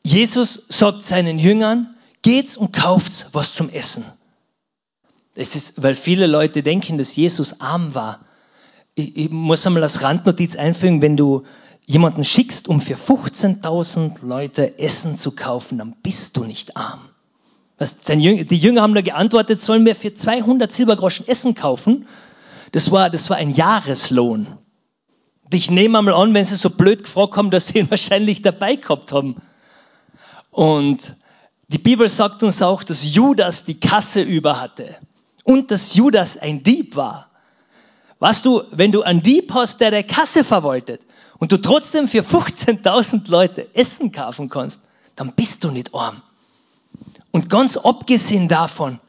Jesus 0.03 0.65
sagt 0.71 1.03
seinen 1.03 1.39
Jüngern, 1.39 1.95
geht's 2.23 2.57
und 2.57 2.73
kauft's 2.73 3.27
was 3.33 3.55
zum 3.55 3.69
Essen. 3.69 4.07
Das 5.35 5.55
ist, 5.55 5.83
weil 5.83 5.95
viele 5.95 6.27
Leute 6.27 6.63
denken, 6.63 6.97
dass 6.97 7.15
Jesus 7.15 7.61
arm 7.61 7.95
war. 7.95 8.21
Ich, 8.95 9.15
ich 9.19 9.31
muss 9.31 9.67
einmal 9.67 9.83
als 9.83 10.01
Randnotiz 10.01 10.57
einfügen, 10.57 11.03
wenn 11.03 11.19
du 11.19 11.43
jemanden 11.85 12.25
schickst, 12.25 12.69
um 12.69 12.81
für 12.81 12.95
15.000 12.95 14.27
Leute 14.27 14.79
Essen 14.79 15.19
zu 15.19 15.33
kaufen, 15.33 15.77
dann 15.77 15.95
bist 16.03 16.39
du 16.39 16.45
nicht 16.45 16.75
arm. 16.75 17.01
Was, 17.77 17.99
die 17.99 18.57
Jünger 18.57 18.81
haben 18.81 18.95
da 18.95 19.03
geantwortet, 19.03 19.61
sollen 19.61 19.85
wir 19.85 19.95
für 19.95 20.15
200 20.15 20.73
Silbergroschen 20.73 21.29
Essen 21.29 21.55
kaufen? 21.55 22.07
Das 22.73 22.91
war, 22.91 23.11
das 23.11 23.29
war 23.29 23.37
ein 23.37 23.51
Jahreslohn. 23.51 24.47
Ich 25.53 25.71
nehme 25.71 25.99
einmal 25.99 26.15
an, 26.15 26.35
wenn 26.35 26.45
sie 26.45 26.57
so 26.57 26.71
blöd 26.71 27.05
gefragt 27.05 27.37
haben, 27.37 27.51
dass 27.51 27.69
sie 27.69 27.79
ihn 27.79 27.91
wahrscheinlich 27.91 28.43
dabei 28.43 28.77
gehabt 28.77 29.13
haben. 29.13 29.37
Und 30.51 31.17
die 31.69 31.79
Bibel 31.79 32.09
sagt 32.09 32.43
uns 32.43 32.63
auch, 32.63 32.83
dass 32.83 33.15
Judas 33.15 33.65
die 33.65 33.79
Kasse 33.79 34.23
über 34.23 34.61
hatte 34.61 34.97
und 35.45 35.71
dass 35.71 35.95
Judas 35.95 36.37
ein 36.37 36.63
Dieb 36.63 36.97
war. 36.97 37.31
Weißt 38.19 38.47
du, 38.47 38.63
wenn 38.71 38.93
du 38.93 39.03
einen 39.03 39.23
Dieb 39.23 39.53
hast, 39.53 39.81
der 39.81 39.91
der 39.91 40.05
Kasse 40.05 40.45
verwaltet 40.45 41.03
und 41.39 41.53
du 41.53 41.59
trotzdem 41.59 42.09
für 42.09 42.23
15.000 42.23 43.31
Leute 43.31 43.75
Essen 43.75 44.13
kaufen 44.13 44.49
kannst, 44.49 44.89
dann 45.17 45.33
bist 45.35 45.65
du 45.65 45.71
nicht 45.71 45.95
arm. 45.95 46.23
Und 47.31 47.51
ganz 47.51 47.77
abgesehen 47.77 48.49
davon, 48.49 49.01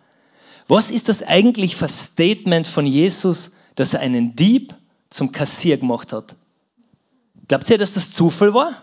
was 0.67 0.91
ist 0.91 1.07
das 1.07 1.23
eigentlich 1.23 1.75
für 1.77 1.87
Statement 1.87 2.67
von 2.67 2.85
Jesus, 2.85 3.53
dass 3.75 3.93
er 3.93 4.01
einen 4.01 4.35
Dieb 4.35 4.75
zum 5.09 5.31
Kassier 5.31 5.77
gemacht 5.77 6.13
hat? 6.13 6.35
Glaubt 7.47 7.69
ihr, 7.69 7.77
dass 7.77 7.93
das 7.93 8.11
Zufall 8.11 8.53
war? 8.53 8.73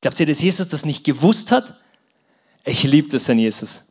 Glaubt 0.00 0.20
ihr, 0.20 0.26
dass 0.26 0.42
Jesus 0.42 0.68
das 0.68 0.84
nicht 0.84 1.04
gewusst 1.04 1.50
hat? 1.50 1.74
Ich 2.64 2.82
liebe 2.82 3.08
das 3.08 3.28
an 3.28 3.38
Jesus, 3.38 3.84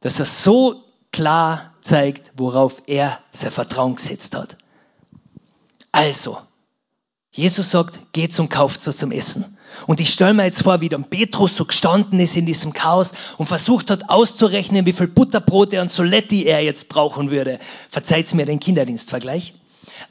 dass 0.00 0.18
er 0.18 0.26
so 0.26 0.84
klar 1.12 1.74
zeigt, 1.80 2.32
worauf 2.36 2.82
er 2.86 3.18
sein 3.32 3.50
Vertrauen 3.50 3.96
gesetzt 3.96 4.34
hat. 4.34 4.56
Also, 5.92 6.38
Jesus 7.32 7.70
sagt, 7.70 8.12
geht 8.12 8.32
zum 8.32 8.48
kauft 8.48 8.86
was 8.86 8.96
zum 8.96 9.12
Essen. 9.12 9.56
Und 9.86 10.00
ich 10.00 10.10
stelle 10.10 10.34
mir 10.34 10.44
jetzt 10.44 10.62
vor, 10.62 10.80
wie 10.80 10.88
dann 10.88 11.04
Petrus 11.04 11.56
so 11.56 11.64
gestanden 11.64 12.20
ist 12.20 12.36
in 12.36 12.46
diesem 12.46 12.72
Chaos 12.72 13.12
und 13.38 13.46
versucht 13.46 13.90
hat 13.90 14.08
auszurechnen, 14.08 14.86
wie 14.86 14.92
viel 14.92 15.08
Butterbrote 15.08 15.80
und 15.80 15.90
Soletti 15.90 16.44
er 16.44 16.62
jetzt 16.62 16.88
brauchen 16.88 17.30
würde. 17.30 17.58
Verzeiht 17.90 18.32
mir 18.34 18.46
den 18.46 18.60
Kinderdienstvergleich. 18.60 19.54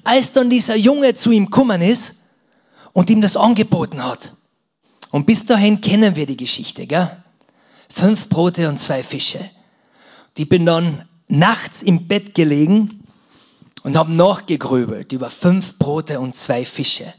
Als 0.04 0.34
dann 0.34 0.50
dieser 0.50 0.76
Junge 0.76 1.14
zu 1.14 1.32
ihm 1.32 1.46
gekommen 1.46 1.82
ist 1.82 2.16
und 2.94 3.10
ihm 3.10 3.22
das 3.22 3.38
angeboten 3.38 4.04
hat. 4.04 4.34
Und 5.12 5.26
bis 5.26 5.46
dahin 5.46 5.82
kennen 5.82 6.16
wir 6.16 6.26
die 6.26 6.38
Geschichte, 6.38 6.88
gell? 6.88 7.10
Fünf 7.90 8.30
Brote 8.30 8.70
und 8.70 8.78
zwei 8.78 9.04
Fische. 9.04 9.40
Die 10.38 10.46
bin 10.46 10.66
dann 10.66 11.06
nachts 11.28 11.84
im 11.84 12.08
Bett 12.08 12.34
gelegen 12.34 13.04
und 13.84 13.98
haben 13.98 14.16
nachgegrübelt 14.16 15.12
über 15.12 15.30
fünf 15.30 15.78
Brote 15.78 16.20
und 16.20 16.36
zwei 16.36 16.66
Fische. 16.66 17.14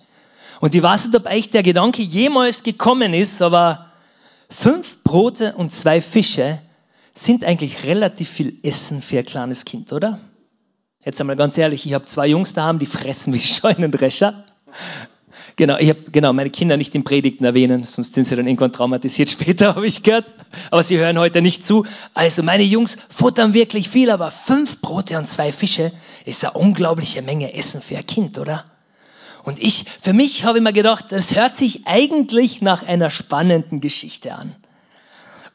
Und 0.61 0.75
ich 0.75 0.83
weiß 0.83 1.07
nicht, 1.07 1.17
ob 1.17 1.27
euch 1.27 1.51
der 1.51 1.63
Gedanke 1.63 2.03
jemals 2.03 2.63
gekommen 2.63 3.15
ist, 3.15 3.43
aber 3.43 3.93
fünf 4.49 5.03
Brote 5.05 5.55
und 5.55 5.71
zwei 5.71 6.01
Fische 6.01 6.61
sind 7.13 7.45
eigentlich 7.45 7.85
relativ 7.85 8.29
viel 8.29 8.59
Essen 8.63 9.03
für 9.03 9.19
ein 9.19 9.25
kleines 9.25 9.65
Kind, 9.65 9.93
oder? 9.93 10.19
Jetzt 11.05 11.21
einmal 11.21 11.37
ganz 11.37 11.59
ehrlich, 11.59 11.85
ich 11.85 11.93
habe 11.93 12.07
zwei 12.07 12.27
Jungs 12.29 12.55
daheim, 12.55 12.79
die 12.79 12.87
fressen 12.87 13.35
wie 13.35 13.41
Scheunendrescher. 13.41 14.45
Genau, 15.57 15.77
ich 15.79 15.89
habe 15.91 16.01
genau 16.11 16.33
meine 16.33 16.51
Kinder 16.51 16.77
nicht 16.77 16.95
in 16.95 17.05
Predigten 17.05 17.45
erwähnen, 17.45 17.85
sonst 17.85 18.15
sind 18.15 18.25
sie 18.25 18.35
dann 18.35 18.47
irgendwann 18.47 18.73
traumatisiert 18.73 19.31
später, 19.31 19.77
habe 19.77 19.87
ich 19.87 20.03
gehört. 20.03 20.25
Aber 20.71 20.83
sie 20.83 20.99
hören 20.99 21.19
heute 21.19 21.43
nicht 21.43 21.65
zu. 21.65 21.85
Also 22.15 22.43
meine 22.43 22.65
Jungs 22.65 22.97
futtern 23.09 23.55
wirklich 23.55 23.89
viel, 23.89 24.11
aber 24.11 24.31
fünf 24.31 24.81
Brote 24.81 25.19
und 25.19 25.29
zwei 25.29 25.53
Fische 25.53 25.93
ist 26.25 26.45
eine 26.45 26.55
unglaubliche 26.55 27.23
Menge 27.23 27.55
Essen 27.55 27.83
für 27.83 27.99
ein 27.99 28.07
Kind, 28.07 28.39
oder? 28.39 28.65
Und 29.45 29.63
ich, 29.63 29.85
für 30.01 30.15
mich 30.15 30.45
habe 30.45 30.59
ich 30.59 30.65
mir 30.65 30.73
gedacht, 30.73 31.13
das 31.13 31.37
hört 31.37 31.55
sich 31.55 31.87
eigentlich 31.87 32.63
nach 32.63 32.83
einer 32.83 33.11
spannenden 33.11 33.81
Geschichte 33.81 34.35
an. 34.35 34.57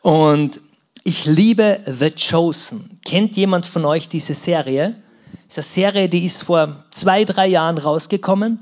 Und 0.01 0.61
ich 1.03 1.25
liebe 1.25 1.79
The 1.85 2.11
Chosen. 2.11 2.99
Kennt 3.03 3.35
jemand 3.35 3.65
von 3.65 3.83
euch 3.83 4.07
diese 4.07 4.35
Serie? 4.35 4.95
Das 5.47 5.57
ist 5.57 5.77
eine 5.77 5.91
Serie, 5.91 6.09
die 6.09 6.25
ist 6.25 6.43
vor 6.43 6.83
zwei, 6.91 7.25
drei 7.25 7.47
Jahren 7.47 7.77
rausgekommen 7.77 8.59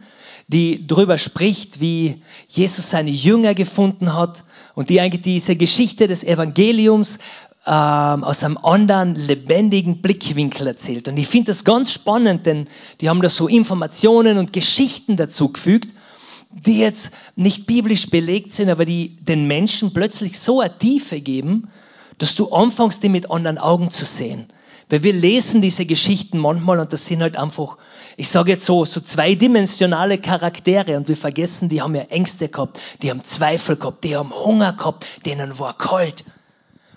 die 0.47 0.87
darüber 0.87 1.17
spricht, 1.17 1.81
wie 1.81 2.21
Jesus 2.47 2.89
seine 2.89 3.11
Jünger 3.11 3.53
gefunden 3.53 4.15
hat 4.15 4.43
und 4.75 4.89
die 4.89 5.01
eigentlich 5.01 5.21
diese 5.21 5.55
Geschichte 5.57 6.07
des 6.07 6.23
Evangeliums 6.23 7.19
ähm, 7.65 8.23
aus 8.23 8.43
einem 8.43 8.57
anderen 8.57 9.15
lebendigen 9.15 10.01
Blickwinkel 10.01 10.67
erzählt. 10.67 11.09
Und 11.09 11.17
ich 11.17 11.27
finde 11.27 11.47
das 11.47 11.65
ganz 11.65 11.91
spannend, 11.91 12.45
denn 12.45 12.67
die 13.01 13.09
haben 13.09 13.21
da 13.21 13.27
so 13.27 13.49
Informationen 13.49 14.37
und 14.37 14.53
Geschichten 14.53 15.17
dazu 15.17 15.49
gefügt, 15.49 15.93
die 16.49 16.79
jetzt 16.79 17.11
nicht 17.35 17.67
biblisch 17.67 18.09
belegt 18.09 18.53
sind, 18.53 18.69
aber 18.69 18.85
die 18.85 19.17
den 19.17 19.47
Menschen 19.47 19.91
plötzlich 19.91 20.39
so 20.39 20.61
eine 20.61 20.77
Tiefe 20.77 21.19
geben, 21.19 21.67
dass 22.19 22.35
du 22.35 22.51
anfängst, 22.51 23.03
die 23.03 23.09
mit 23.09 23.29
anderen 23.29 23.57
Augen 23.57 23.91
zu 23.91 24.05
sehen. 24.05 24.47
Weil 24.89 25.03
wir 25.03 25.13
lesen 25.13 25.61
diese 25.61 25.85
Geschichten 25.85 26.37
manchmal 26.37 26.79
und 26.79 26.93
das 26.93 27.05
sind 27.05 27.21
halt 27.21 27.35
einfach, 27.35 27.77
ich 28.15 28.29
sage 28.29 28.51
jetzt 28.51 28.65
so, 28.65 28.85
so 28.85 29.01
zweidimensionale 29.01 30.17
Charaktere 30.17 30.95
und 30.95 31.09
wir 31.09 31.17
vergessen, 31.17 31.67
die 31.67 31.81
haben 31.81 31.93
ja 31.93 32.03
Ängste 32.03 32.47
gehabt, 32.47 32.79
die 33.01 33.09
haben 33.09 33.23
Zweifel 33.23 33.75
gehabt, 33.75 34.05
die 34.05 34.15
haben 34.15 34.31
Hunger 34.31 34.71
gehabt, 34.73 35.05
denen 35.25 35.59
war 35.59 35.77
kalt. 35.77 36.23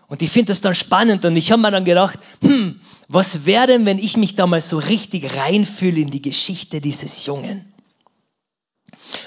Und 0.06 0.22
ich 0.22 0.30
finde 0.30 0.52
das 0.52 0.60
dann 0.60 0.74
spannend 0.74 1.24
und 1.24 1.36
ich 1.36 1.50
habe 1.50 1.62
mir 1.62 1.70
dann 1.72 1.84
gedacht, 1.84 2.18
hm, 2.42 2.80
was 3.08 3.44
wäre 3.44 3.66
denn, 3.66 3.86
wenn 3.86 3.98
ich 3.98 4.16
mich 4.16 4.36
da 4.36 4.46
mal 4.46 4.60
so 4.60 4.78
richtig 4.78 5.36
reinfühle 5.36 6.00
in 6.00 6.10
die 6.10 6.22
Geschichte 6.22 6.80
dieses 6.80 7.26
Jungen? 7.26 7.72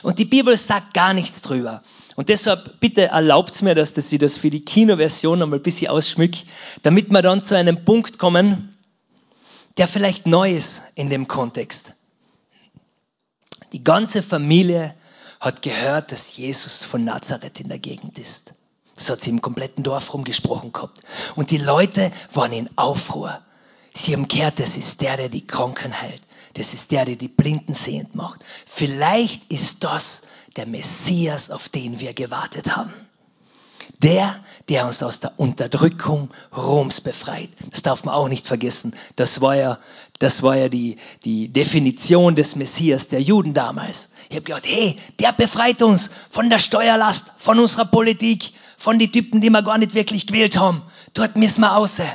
Und 0.03 0.19
die 0.19 0.25
Bibel 0.25 0.55
sagt 0.55 0.93
gar 0.93 1.13
nichts 1.13 1.41
drüber. 1.41 1.83
Und 2.15 2.29
deshalb 2.29 2.79
bitte 2.79 3.07
erlaubt 3.07 3.61
mir 3.61 3.75
das, 3.75 3.93
dass 3.93 4.11
ich 4.11 4.19
das 4.19 4.37
für 4.37 4.49
die 4.49 4.63
Kinoversion 4.63 5.41
einmal 5.41 5.59
ein 5.59 5.63
bisschen 5.63 5.89
ausschmücke, 5.89 6.45
damit 6.83 7.11
wir 7.11 7.21
dann 7.21 7.41
zu 7.41 7.55
einem 7.55 7.83
Punkt 7.85 8.19
kommen, 8.19 8.77
der 9.77 9.87
vielleicht 9.87 10.27
neu 10.27 10.51
ist 10.51 10.83
in 10.95 11.09
dem 11.09 11.27
Kontext. 11.27 11.95
Die 13.71 13.83
ganze 13.83 14.21
Familie 14.21 14.93
hat 15.39 15.61
gehört, 15.63 16.11
dass 16.11 16.37
Jesus 16.37 16.83
von 16.83 17.03
Nazareth 17.03 17.59
in 17.59 17.69
der 17.69 17.79
Gegend 17.79 18.19
ist. 18.19 18.53
Das 18.95 19.09
hat 19.09 19.21
sie 19.21 19.31
im 19.31 19.41
kompletten 19.41 19.83
Dorf 19.83 20.13
rumgesprochen 20.13 20.71
gehabt. 20.71 20.99
Und 21.35 21.49
die 21.49 21.57
Leute 21.57 22.11
waren 22.31 22.53
in 22.53 22.69
Aufruhr. 22.77 23.41
Sie 23.93 24.13
haben 24.13 24.27
gehört, 24.27 24.59
das 24.59 24.77
ist 24.77 25.01
der, 25.01 25.17
der 25.17 25.29
die 25.29 25.45
Kranken 25.45 25.99
heilt. 25.99 26.21
Das 26.53 26.73
ist 26.75 26.91
der, 26.91 27.05
der 27.05 27.15
die 27.15 27.27
Blinden 27.27 27.73
sehend 27.73 28.13
macht. 28.13 28.43
Vielleicht 28.65 29.51
ist 29.51 29.83
das 29.83 30.21
der 30.55 30.65
Messias, 30.65 31.51
auf 31.51 31.69
den 31.69 31.99
wir 31.99 32.13
gewartet 32.13 32.75
haben. 32.75 32.93
Der, 34.01 34.43
der 34.69 34.85
uns 34.85 35.01
aus 35.01 35.19
der 35.19 35.33
Unterdrückung 35.37 36.29
Roms 36.55 37.01
befreit. 37.01 37.49
Das 37.71 37.83
darf 37.83 38.03
man 38.03 38.13
auch 38.13 38.27
nicht 38.27 38.47
vergessen. 38.47 38.93
Das 39.15 39.39
war 39.39 39.55
ja, 39.55 39.79
das 40.19 40.43
war 40.43 40.57
ja 40.57 40.69
die, 40.69 40.97
die 41.23 41.47
Definition 41.49 42.35
des 42.35 42.55
Messias 42.55 43.07
der 43.07 43.21
Juden 43.21 43.53
damals. 43.53 44.09
Ich 44.29 44.35
habe 44.35 44.45
gedacht, 44.45 44.65
hey, 44.65 44.97
der 45.19 45.31
befreit 45.31 45.81
uns 45.81 46.11
von 46.29 46.49
der 46.49 46.59
Steuerlast, 46.59 47.31
von 47.37 47.59
unserer 47.59 47.85
Politik, 47.85 48.53
von 48.77 48.99
den 48.99 49.11
Typen, 49.11 49.41
die 49.41 49.49
wir 49.49 49.61
gar 49.61 49.77
nicht 49.77 49.95
wirklich 49.95 50.27
gewählt 50.27 50.57
haben. 50.57 50.81
Dort 51.13 51.37
müssen 51.37 51.61
wir 51.61 51.75
außer. 51.75 52.05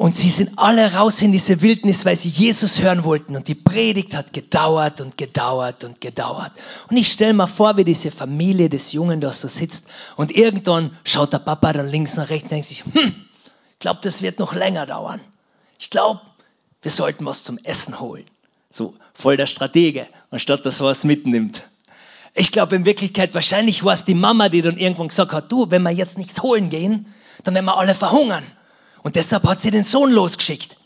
Und 0.00 0.16
sie 0.16 0.30
sind 0.30 0.52
alle 0.56 0.94
raus 0.94 1.20
in 1.20 1.30
diese 1.30 1.60
Wildnis, 1.60 2.06
weil 2.06 2.16
sie 2.16 2.30
Jesus 2.30 2.78
hören 2.78 3.04
wollten. 3.04 3.36
Und 3.36 3.48
die 3.48 3.54
Predigt 3.54 4.16
hat 4.16 4.32
gedauert 4.32 5.02
und 5.02 5.18
gedauert 5.18 5.84
und 5.84 6.00
gedauert. 6.00 6.52
Und 6.88 6.96
ich 6.96 7.12
stelle 7.12 7.34
mir 7.34 7.46
vor, 7.46 7.76
wie 7.76 7.84
diese 7.84 8.10
Familie 8.10 8.70
des 8.70 8.92
Jungen 8.92 9.20
da 9.20 9.30
so 9.30 9.46
sitzt. 9.46 9.88
Und 10.16 10.34
irgendwann 10.34 10.96
schaut 11.04 11.34
der 11.34 11.40
Papa 11.40 11.74
dann 11.74 11.86
links 11.86 12.16
nach 12.16 12.30
rechts 12.30 12.44
und 12.44 12.52
denkt 12.52 12.68
sich, 12.68 12.82
hm, 12.82 13.14
ich 13.72 13.78
glaube, 13.78 14.00
das 14.02 14.22
wird 14.22 14.38
noch 14.38 14.54
länger 14.54 14.86
dauern. 14.86 15.20
Ich 15.78 15.90
glaube, 15.90 16.22
wir 16.80 16.90
sollten 16.90 17.26
was 17.26 17.44
zum 17.44 17.58
Essen 17.58 18.00
holen. 18.00 18.24
So 18.70 18.94
voll 19.12 19.36
der 19.36 19.44
Stratege, 19.44 20.06
anstatt 20.30 20.64
dass 20.64 20.80
er 20.80 20.86
was 20.86 21.04
mitnimmt. 21.04 21.64
Ich 22.32 22.52
glaube 22.52 22.74
in 22.74 22.86
Wirklichkeit, 22.86 23.34
wahrscheinlich 23.34 23.84
war 23.84 23.92
es 23.92 24.06
die 24.06 24.14
Mama, 24.14 24.48
die 24.48 24.62
dann 24.62 24.78
irgendwann 24.78 25.08
gesagt 25.08 25.32
hat, 25.32 25.52
du, 25.52 25.70
wenn 25.70 25.82
wir 25.82 25.90
jetzt 25.90 26.16
nichts 26.16 26.40
holen 26.40 26.70
gehen, 26.70 27.04
dann 27.44 27.54
werden 27.54 27.66
wir 27.66 27.76
alle 27.76 27.94
verhungern. 27.94 28.44
Und 29.02 29.16
deshalb 29.16 29.46
hat 29.46 29.60
sie 29.60 29.70
den 29.70 29.82
Sohn 29.82 30.10
losgeschickt. 30.10 30.76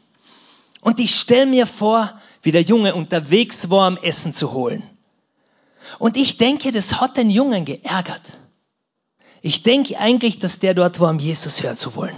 Und 0.81 1.01
ich 1.01 1.15
stelle 1.15 1.47
mir 1.47 1.67
vor, 1.67 2.13
wie 2.43 2.53
der 2.53 2.63
Junge 2.63 2.95
unterwegs 2.95 3.71
war, 3.71 3.89
um 3.89 3.97
Essen 3.97 4.33
zu 4.33 4.53
holen. 4.53 4.83
Und 5.99 6.17
ich 6.17 6.37
denke, 6.37 6.73
das 6.73 7.01
hat 7.01 7.17
den 7.17 7.31
Jungen 7.31 7.65
geärgert. 7.65 8.33
Ich 9.43 9.63
denke 9.63 9.99
eigentlich, 9.99 10.39
dass 10.39 10.59
der 10.59 10.75
dort 10.75 11.01
war, 11.01 11.11
um 11.11 11.19
Jesus 11.19 11.63
hören 11.63 11.77
zu 11.77 11.97
wollen. 11.97 12.17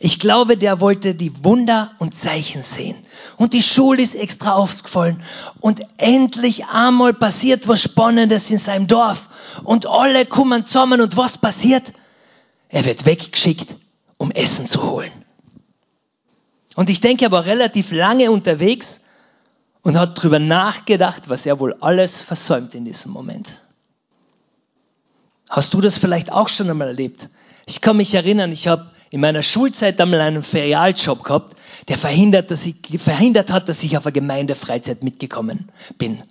Ich 0.00 0.18
glaube, 0.18 0.56
der 0.56 0.80
wollte 0.80 1.14
die 1.14 1.44
Wunder 1.44 1.92
und 1.98 2.14
Zeichen 2.14 2.60
sehen. 2.60 2.96
Und 3.36 3.52
die 3.52 3.62
Schule 3.62 4.02
ist 4.02 4.16
extra 4.16 4.54
aufgefallen. 4.54 5.22
Und 5.60 5.82
endlich 5.98 6.66
einmal 6.66 7.14
passiert 7.14 7.68
was 7.68 7.82
Spannendes 7.82 8.50
in 8.50 8.58
seinem 8.58 8.88
Dorf. 8.88 9.28
Und 9.62 9.86
alle 9.86 10.26
kommen 10.26 10.64
zusammen. 10.64 11.00
Und 11.00 11.16
was 11.16 11.38
passiert? 11.38 11.92
Er 12.68 12.84
wird 12.84 13.06
weggeschickt 13.06 13.76
um 14.22 14.30
Essen 14.30 14.68
zu 14.68 14.88
holen. 14.88 15.10
Und 16.76 16.90
ich 16.90 17.00
denke, 17.00 17.24
er 17.24 17.32
war 17.32 17.44
relativ 17.44 17.90
lange 17.90 18.30
unterwegs 18.30 19.00
und 19.82 19.98
hat 19.98 20.16
darüber 20.16 20.38
nachgedacht, 20.38 21.28
was 21.28 21.44
er 21.44 21.58
wohl 21.58 21.74
alles 21.80 22.20
versäumt 22.20 22.76
in 22.76 22.84
diesem 22.84 23.10
Moment. 23.10 23.58
Hast 25.50 25.74
du 25.74 25.80
das 25.80 25.98
vielleicht 25.98 26.30
auch 26.30 26.48
schon 26.48 26.70
einmal 26.70 26.86
erlebt? 26.86 27.30
Ich 27.66 27.80
kann 27.80 27.96
mich 27.96 28.14
erinnern, 28.14 28.52
ich 28.52 28.68
habe 28.68 28.92
in 29.10 29.20
meiner 29.20 29.42
Schulzeit 29.42 30.00
einmal 30.00 30.20
einen 30.20 30.44
Ferialjob 30.44 31.24
gehabt, 31.24 31.56
der 31.88 31.98
verhindert, 31.98 32.52
dass 32.52 32.64
ich, 32.64 32.76
verhindert 32.98 33.50
hat, 33.50 33.68
dass 33.68 33.82
ich 33.82 33.98
auf 33.98 34.06
eine 34.06 34.12
Gemeindefreizeit 34.12 35.02
mitgekommen 35.02 35.66
bin. 35.98 36.22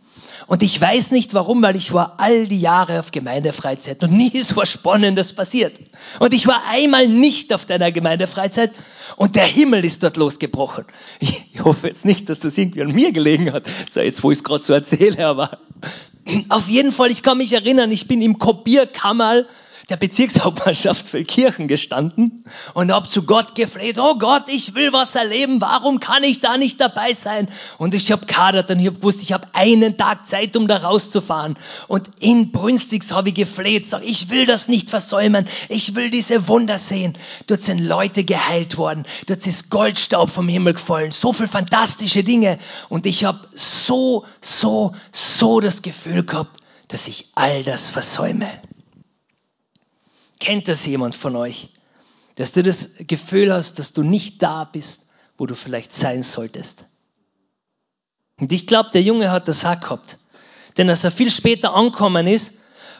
Und 0.52 0.64
ich 0.64 0.82
weiß 0.82 1.12
nicht 1.12 1.34
warum, 1.34 1.62
weil 1.62 1.78
ich 1.78 1.94
war 1.94 2.16
all 2.18 2.46
die 2.46 2.60
Jahre 2.60 3.00
auf 3.00 3.12
Gemeindefreizeit 3.12 4.04
und 4.04 4.12
nie 4.12 4.28
ist 4.34 4.58
was 4.58 4.70
Spannendes 4.70 5.32
passiert. 5.32 5.72
Und 6.20 6.34
ich 6.34 6.46
war 6.46 6.62
einmal 6.70 7.08
nicht 7.08 7.54
auf 7.54 7.64
deiner 7.64 7.90
Gemeindefreizeit 7.94 8.74
und 9.16 9.38
der 9.38 9.46
Himmel 9.46 9.86
ist 9.86 10.04
dort 10.04 10.18
losgebrochen. 10.18 10.84
Ich, 11.22 11.64
hoffe 11.64 11.88
jetzt 11.88 12.04
nicht, 12.04 12.28
dass 12.28 12.42
das 12.42 12.58
irgendwie 12.58 12.82
an 12.82 12.92
mir 12.92 13.14
gelegen 13.14 13.54
hat. 13.54 13.66
So, 13.90 14.02
jetzt, 14.02 14.24
wo 14.24 14.32
ich 14.32 14.40
es 14.40 14.44
gerade 14.44 14.62
so 14.62 14.74
erzähle, 14.74 15.26
aber 15.26 15.58
auf 16.50 16.68
jeden 16.68 16.92
Fall, 16.92 17.12
ich 17.12 17.24
kann 17.24 17.38
mich 17.38 17.54
erinnern, 17.54 17.90
ich 17.90 18.10
bin 18.10 18.22
im 18.22 18.38
Kopierkammer 18.38 19.46
der 19.90 19.98
Bezirkshauptmannschaft 19.98 21.08
für 21.08 21.24
Kirchen 21.24 21.68
gestanden 21.68 22.46
und 22.74 22.92
habe 22.92 23.08
zu 23.08 23.24
Gott 23.24 23.56
gefleht, 23.56 23.98
oh 24.00 24.18
Gott, 24.18 24.44
ich 24.48 24.76
will 24.76 24.94
was 24.94 25.16
erleben, 25.16 25.62
warum 25.62 26.00
kann 26.00 26.24
ich 26.24 26.40
da 26.40 26.58
nicht 26.58 26.80
dabei 26.80 27.14
sein? 27.14 27.48
Und 27.78 27.94
ich 27.94 28.12
habe 28.12 28.26
kadert 28.26 28.72
und 28.72 28.80
ich 28.80 28.88
habe 28.88 28.98
gewusst, 28.98 29.22
ich 29.22 29.34
habe 29.34 29.48
einen 29.54 29.98
Tag 29.98 30.26
Zeit, 30.26 30.56
um 30.56 30.68
da 30.68 30.78
rauszufahren. 30.78 31.56
Und 31.88 32.10
inbrünstig 32.20 33.04
habe 33.12 33.30
ich 33.30 33.36
gefleht, 33.36 33.88
sag, 33.88 34.04
ich 34.04 34.30
will 34.30 34.46
das 34.46 34.68
nicht 34.68 34.90
versäumen, 34.90 35.48
ich 35.70 35.96
will 35.96 36.10
diese 36.10 36.48
Wunder 36.48 36.78
sehen. 36.78 37.14
Dort 37.48 37.62
sind 37.62 37.80
Leute 37.80 38.24
geheilt 38.24 38.78
worden, 38.78 39.06
dort 39.28 39.46
ist 39.48 39.70
Goldstaub 39.70 40.30
vom 40.30 40.48
Himmel 40.48 40.74
gefallen, 40.74 41.12
so 41.12 41.34
viel 41.34 41.48
fantastische 41.48 42.24
Dinge. 42.24 42.58
Und 42.90 43.06
ich 43.06 43.26
habe 43.26 43.40
so, 43.54 44.26
so, 44.40 44.94
so 45.12 45.60
das 45.60 45.82
Gefühl 45.82 46.24
gehabt, 46.24 46.58
dass 46.88 47.08
ich 47.08 47.30
all 47.36 47.64
das 47.64 47.90
versäume. 47.90 48.48
Kennt 50.42 50.68
das 50.68 50.86
jemand 50.86 51.16
von 51.16 51.36
euch? 51.36 51.70
Dass 52.36 52.52
du 52.52 52.64
das 52.64 52.90
Gefühl 53.00 53.54
hast, 53.54 53.80
dass 53.80 53.94
du 53.94 54.02
nicht 54.04 54.42
da 54.42 54.66
bist, 54.66 55.08
wo 55.38 55.46
du 55.46 55.56
vielleicht 55.56 55.94
sein 55.94 56.24
solltest. 56.24 56.86
Und 58.40 58.52
ich 58.52 58.66
glaube, 58.66 58.90
der 58.92 59.04
Junge 59.04 59.32
hat 59.32 59.48
das 59.48 59.64
auch 59.64 59.80
gehabt. 59.80 60.18
Denn 60.78 60.90
als 60.90 61.04
er 61.04 61.12
viel 61.12 61.30
später 61.30 61.76
angekommen 61.76 62.26
ist, 62.26 62.56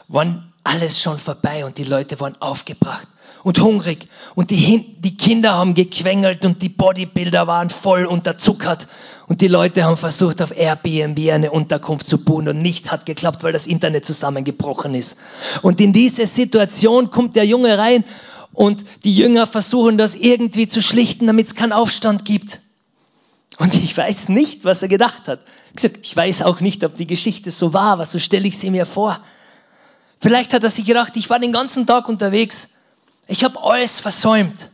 waren 0.06 0.52
alles 0.62 1.02
schon 1.02 1.18
vorbei 1.18 1.64
und 1.64 1.78
die 1.78 1.84
Leute 1.84 2.20
waren 2.20 2.40
aufgebracht 2.40 3.08
und 3.42 3.60
hungrig 3.60 4.06
und 4.36 4.50
die, 4.50 5.00
die 5.00 5.16
Kinder 5.16 5.54
haben 5.54 5.74
gequengelt 5.74 6.44
und 6.44 6.62
die 6.62 6.68
Bodybuilder 6.68 7.48
waren 7.48 7.70
voll 7.70 8.06
unterzuckert 8.06 8.86
Und 9.32 9.40
die 9.40 9.48
Leute 9.48 9.84
haben 9.84 9.96
versucht, 9.96 10.42
auf 10.42 10.54
Airbnb 10.54 11.18
eine 11.32 11.52
Unterkunft 11.52 12.06
zu 12.06 12.22
buchen 12.22 12.48
und 12.48 12.60
nichts 12.60 12.92
hat 12.92 13.06
geklappt, 13.06 13.42
weil 13.42 13.54
das 13.54 13.66
Internet 13.66 14.04
zusammengebrochen 14.04 14.94
ist. 14.94 15.16
Und 15.62 15.80
in 15.80 15.94
diese 15.94 16.26
Situation 16.26 17.10
kommt 17.10 17.34
der 17.34 17.46
Junge 17.46 17.78
rein 17.78 18.04
und 18.52 18.84
die 19.04 19.16
Jünger 19.16 19.46
versuchen 19.46 19.96
das 19.96 20.16
irgendwie 20.16 20.68
zu 20.68 20.82
schlichten, 20.82 21.26
damit 21.26 21.46
es 21.46 21.54
keinen 21.54 21.72
Aufstand 21.72 22.26
gibt. 22.26 22.60
Und 23.56 23.72
ich 23.72 23.96
weiß 23.96 24.28
nicht, 24.28 24.66
was 24.66 24.82
er 24.82 24.88
gedacht 24.88 25.28
hat. 25.28 25.40
Ich 26.02 26.14
weiß 26.14 26.42
auch 26.42 26.60
nicht, 26.60 26.84
ob 26.84 26.98
die 26.98 27.06
Geschichte 27.06 27.50
so 27.50 27.72
war, 27.72 27.92
aber 27.92 28.04
so 28.04 28.18
stelle 28.18 28.46
ich 28.46 28.58
sie 28.58 28.68
mir 28.68 28.84
vor. 28.84 29.18
Vielleicht 30.20 30.52
hat 30.52 30.62
er 30.62 30.68
sich 30.68 30.84
gedacht, 30.84 31.16
ich 31.16 31.30
war 31.30 31.38
den 31.38 31.54
ganzen 31.54 31.86
Tag 31.86 32.06
unterwegs. 32.10 32.68
Ich 33.28 33.44
habe 33.44 33.64
alles 33.64 33.98
versäumt. 33.98 34.68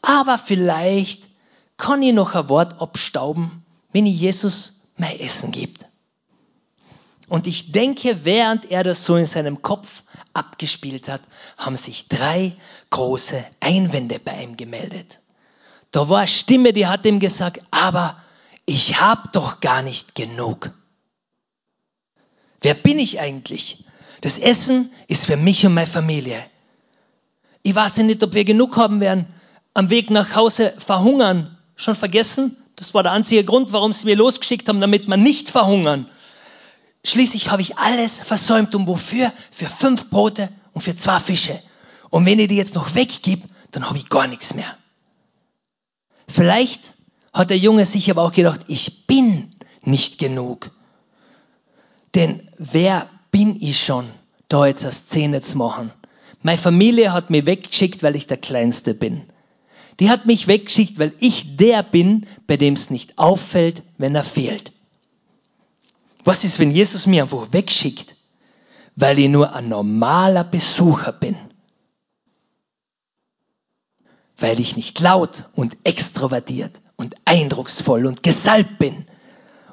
Aber 0.00 0.38
vielleicht 0.38 1.29
kann 1.80 2.02
ich 2.02 2.12
noch 2.12 2.34
ein 2.36 2.48
Wort 2.48 2.80
abstauben, 2.80 3.64
wenn 3.90 4.06
ich 4.06 4.20
Jesus 4.20 4.82
mein 4.96 5.18
Essen 5.18 5.50
gibt. 5.50 5.86
Und 7.28 7.46
ich 7.46 7.72
denke, 7.72 8.24
während 8.24 8.70
er 8.70 8.84
das 8.84 9.04
so 9.04 9.16
in 9.16 9.26
seinem 9.26 9.62
Kopf 9.62 10.02
abgespielt 10.32 11.08
hat, 11.08 11.20
haben 11.56 11.76
sich 11.76 12.08
drei 12.08 12.56
große 12.90 13.44
Einwände 13.60 14.18
bei 14.18 14.42
ihm 14.42 14.56
gemeldet. 14.56 15.20
Da 15.90 16.08
war 16.08 16.18
eine 16.18 16.28
Stimme, 16.28 16.72
die 16.72 16.86
hat 16.86 17.06
ihm 17.06 17.18
gesagt, 17.18 17.62
aber 17.70 18.16
ich 18.66 19.00
habe 19.00 19.28
doch 19.32 19.60
gar 19.60 19.82
nicht 19.82 20.14
genug. 20.14 20.70
Wer 22.60 22.74
bin 22.74 22.98
ich 22.98 23.20
eigentlich? 23.20 23.84
Das 24.20 24.38
Essen 24.38 24.92
ist 25.08 25.26
für 25.26 25.36
mich 25.36 25.64
und 25.64 25.74
meine 25.74 25.86
Familie. 25.86 26.44
Ich 27.62 27.74
weiß 27.74 27.96
ja 27.96 28.02
nicht, 28.02 28.22
ob 28.22 28.34
wir 28.34 28.44
genug 28.44 28.76
haben 28.76 29.00
werden. 29.00 29.26
Am 29.72 29.88
Weg 29.88 30.10
nach 30.10 30.34
Hause 30.34 30.74
verhungern 30.78 31.56
Schon 31.80 31.94
vergessen? 31.94 32.58
Das 32.76 32.92
war 32.92 33.02
der 33.02 33.12
einzige 33.12 33.42
Grund, 33.42 33.72
warum 33.72 33.94
sie 33.94 34.04
mir 34.04 34.14
losgeschickt 34.14 34.68
haben, 34.68 34.82
damit 34.82 35.08
wir 35.08 35.16
nicht 35.16 35.48
verhungern. 35.48 36.06
Schließlich 37.06 37.50
habe 37.50 37.62
ich 37.62 37.78
alles 37.78 38.18
versäumt. 38.18 38.74
Und 38.74 38.86
wofür? 38.86 39.32
Für 39.50 39.64
fünf 39.64 40.10
Brote 40.10 40.50
und 40.74 40.82
für 40.82 40.94
zwei 40.94 41.18
Fische. 41.20 41.58
Und 42.10 42.26
wenn 42.26 42.38
ich 42.38 42.48
die 42.48 42.56
jetzt 42.56 42.74
noch 42.74 42.94
weggib, 42.94 43.42
dann 43.70 43.86
habe 43.86 43.96
ich 43.96 44.10
gar 44.10 44.26
nichts 44.26 44.52
mehr. 44.52 44.76
Vielleicht 46.28 46.92
hat 47.32 47.48
der 47.48 47.56
Junge 47.56 47.86
sich 47.86 48.10
aber 48.10 48.24
auch 48.24 48.32
gedacht, 48.32 48.60
ich 48.66 49.06
bin 49.06 49.50
nicht 49.80 50.18
genug. 50.18 50.72
Denn 52.14 52.46
wer 52.58 53.08
bin 53.30 53.56
ich 53.58 53.80
schon, 53.80 54.10
da 54.48 54.66
jetzt 54.66 54.82
eine 54.82 54.92
Szene 54.92 55.40
zu 55.40 55.56
machen? 55.56 55.92
Meine 56.42 56.58
Familie 56.58 57.14
hat 57.14 57.30
mich 57.30 57.46
weggeschickt, 57.46 58.02
weil 58.02 58.16
ich 58.16 58.26
der 58.26 58.36
Kleinste 58.36 58.92
bin. 58.92 59.29
Die 60.00 60.08
hat 60.08 60.24
mich 60.24 60.48
weggeschickt, 60.48 60.98
weil 60.98 61.12
ich 61.20 61.56
der 61.56 61.82
bin, 61.82 62.26
bei 62.46 62.56
dem 62.56 62.74
es 62.74 62.88
nicht 62.88 63.18
auffällt, 63.18 63.82
wenn 63.98 64.14
er 64.14 64.24
fehlt. 64.24 64.72
Was 66.24 66.42
ist, 66.44 66.58
wenn 66.58 66.70
Jesus 66.70 67.06
mich 67.06 67.20
einfach 67.20 67.52
wegschickt, 67.52 68.16
weil 68.96 69.18
ich 69.18 69.28
nur 69.28 69.54
ein 69.54 69.68
normaler 69.68 70.44
Besucher 70.44 71.12
bin? 71.12 71.36
Weil 74.38 74.58
ich 74.58 74.76
nicht 74.76 75.00
laut 75.00 75.50
und 75.54 75.76
extrovertiert 75.84 76.80
und 76.96 77.14
eindrucksvoll 77.26 78.06
und 78.06 78.22
gesalbt 78.22 78.78
bin. 78.78 79.06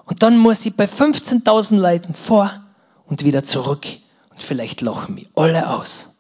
Und 0.04 0.24
dann 0.24 0.38
muss 0.38 0.66
ich 0.66 0.76
bei 0.76 0.86
15.000 0.86 1.78
Leuten 1.78 2.14
vor 2.14 2.66
und 3.06 3.24
wieder 3.24 3.46
zurück 3.46 3.86
und 4.30 4.42
vielleicht 4.42 4.82
lachen 4.82 5.16
mich 5.16 5.30
alle 5.36 5.70
aus. 5.70 6.18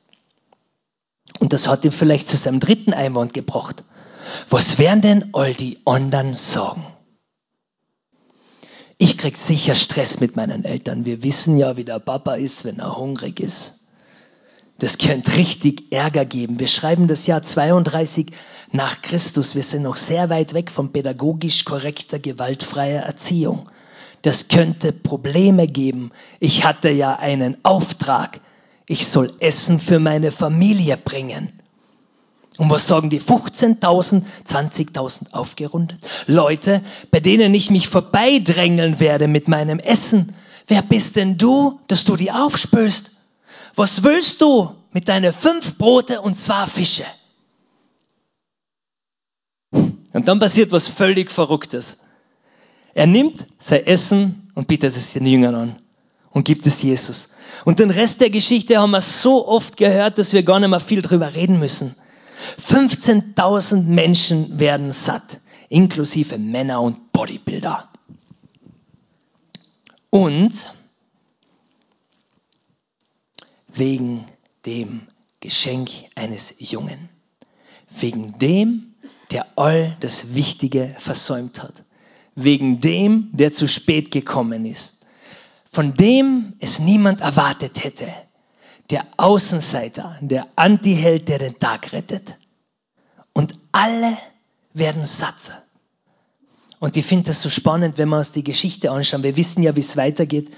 Und 1.40 1.52
das 1.52 1.68
hat 1.68 1.84
ihn 1.84 1.92
vielleicht 1.92 2.28
zu 2.28 2.38
seinem 2.38 2.60
dritten 2.60 2.94
Einwand 2.94 3.34
gebracht. 3.34 3.84
Was 4.50 4.78
werden 4.80 5.02
denn 5.02 5.30
all 5.34 5.54
die 5.54 5.80
anderen 5.86 6.36
sagen? 6.36 6.86
Ich 8.98 9.18
krieg 9.18 9.36
sicher 9.36 9.76
Stress 9.76 10.20
mit 10.20 10.36
meinen 10.36 10.64
Eltern. 10.64 11.06
Wir 11.06 11.22
wissen 11.22 11.58
ja, 11.58 11.76
wie 11.78 11.84
der 11.84 12.00
Papa 12.00 12.36
ist, 12.36 12.64
wenn 12.64 12.80
er 12.80 12.98
hungrig 12.98 13.40
ist. 13.40 13.82
Das 14.80 14.98
könnte 14.98 15.36
richtig 15.38 15.92
Ärger 15.92 16.24
geben. 16.24 16.60
Wir 16.60 16.68
schreiben 16.68 17.08
das 17.08 17.28
Jahr 17.28 17.42
32 17.42 18.28
nach 18.72 19.02
Christus. 19.02 19.54
Wir 19.54 19.64
sind 19.64 19.84
noch 19.84 19.98
sehr 19.98 20.30
weit 20.30 20.54
weg 20.54 20.72
von 20.72 20.92
pädagogisch 20.92 21.66
korrekter, 21.66 22.20
gewaltfreier 22.20 23.02
Erziehung. 23.02 23.70
Das 24.22 24.48
könnte 24.48 24.94
Probleme 24.94 25.68
geben. 25.68 26.12
Ich 26.40 26.66
hatte 26.66 26.90
ja 26.90 27.16
einen 27.18 27.58
Auftrag. 27.64 28.40
Ich 28.88 29.08
soll 29.08 29.34
Essen 29.40 29.80
für 29.80 30.00
meine 30.00 30.32
Familie 30.32 30.96
bringen. 30.98 31.52
Und 32.58 32.72
was 32.72 32.88
sagen 32.88 33.10
die 33.10 33.22
15.000, 33.22 34.24
20.000 34.46 35.34
aufgerundet? 35.34 36.00
Leute, 36.26 36.82
bei 37.12 37.20
denen 37.20 37.54
ich 37.54 37.70
mich 37.70 37.88
vorbeidrängeln 37.88 39.00
werde 39.00 39.28
mit 39.28 39.48
meinem 39.48 39.80
Essen. 39.80 40.34
Wer 40.66 40.82
bist 40.82 41.16
denn 41.16 41.38
du, 41.38 41.80
dass 41.88 42.06
du 42.06 42.16
die 42.16 42.32
aufspülst? 42.32 43.12
Was 43.76 44.04
willst 44.04 44.42
du 44.42 44.74
mit 44.92 45.08
deinen 45.08 45.32
fünf 45.32 45.78
Brote 45.78 46.22
und 46.22 46.38
zwei 46.40 46.66
Fische? 46.66 47.06
Und 49.72 50.28
dann 50.28 50.40
passiert 50.40 50.72
was 50.72 50.88
völlig 50.88 51.30
Verrücktes. 51.30 52.00
Er 52.96 53.06
nimmt 53.06 53.46
sein 53.60 53.86
Essen 53.86 54.52
und 54.56 54.68
bietet 54.68 54.96
es 54.96 55.14
den 55.14 55.28
Jüngern 55.28 55.54
an 55.54 55.76
und 56.32 56.44
gibt 56.44 56.66
es 56.66 56.82
Jesus. 56.82 57.30
Und 57.66 57.78
den 57.78 57.92
Rest 57.92 58.22
der 58.22 58.32
Geschichte 58.32 58.80
haben 58.80 58.92
wir 58.92 59.02
so 59.02 59.48
oft 59.48 59.78
gehört, 59.78 60.18
dass 60.18 60.34
wir 60.34 60.42
gar 60.42 60.60
nicht 60.60 60.70
mehr 60.70 60.80
viel 60.80 61.04
drüber 61.04 61.36
reden 61.36 61.60
müssen. 61.60 61.96
15.000 62.60 63.84
Menschen 63.84 64.60
werden 64.60 64.92
satt, 64.92 65.42
inklusive 65.70 66.38
Männer 66.38 66.82
und 66.82 67.12
Bodybuilder. 67.12 67.90
Und 70.10 70.74
wegen 73.68 74.26
dem 74.66 75.08
Geschenk 75.40 75.90
eines 76.16 76.56
Jungen. 76.58 77.10
Wegen 77.90 78.38
dem, 78.40 78.96
der 79.32 79.46
all 79.56 79.96
das 80.00 80.34
Wichtige 80.34 80.96
versäumt 80.98 81.62
hat. 81.62 81.84
Wegen 82.36 82.80
dem, 82.80 83.30
der 83.34 83.52
zu 83.52 83.68
spät 83.68 84.12
gekommen 84.12 84.66
ist. 84.66 85.06
Von 85.66 85.94
dem 85.94 86.54
es 86.60 86.80
niemand 86.80 87.22
erwartet 87.22 87.84
hätte 87.84 88.08
der 88.90 89.06
Außenseiter, 89.18 90.18
der 90.22 90.48
Antiheld, 90.56 91.28
der 91.28 91.40
den 91.40 91.60
Tag 91.60 91.92
rettet. 91.94 92.38
Und 93.38 93.54
alle 93.72 94.18
werden 94.74 95.06
satt. 95.06 95.64
Und 96.80 96.98
ich 96.98 97.06
finde 97.06 97.26
das 97.26 97.44
so 97.44 97.50
spannend, 97.50 98.00
wenn 98.00 98.10
wir 98.10 98.18
uns 98.18 98.32
die 98.32 98.44
Geschichte 98.44 98.90
anschauen. 98.90 99.22
Wir 99.22 99.38
wissen 99.38 99.62
ja, 99.62 99.76
wie 99.76 99.82
es 99.82 99.96
weitergeht. 99.96 100.50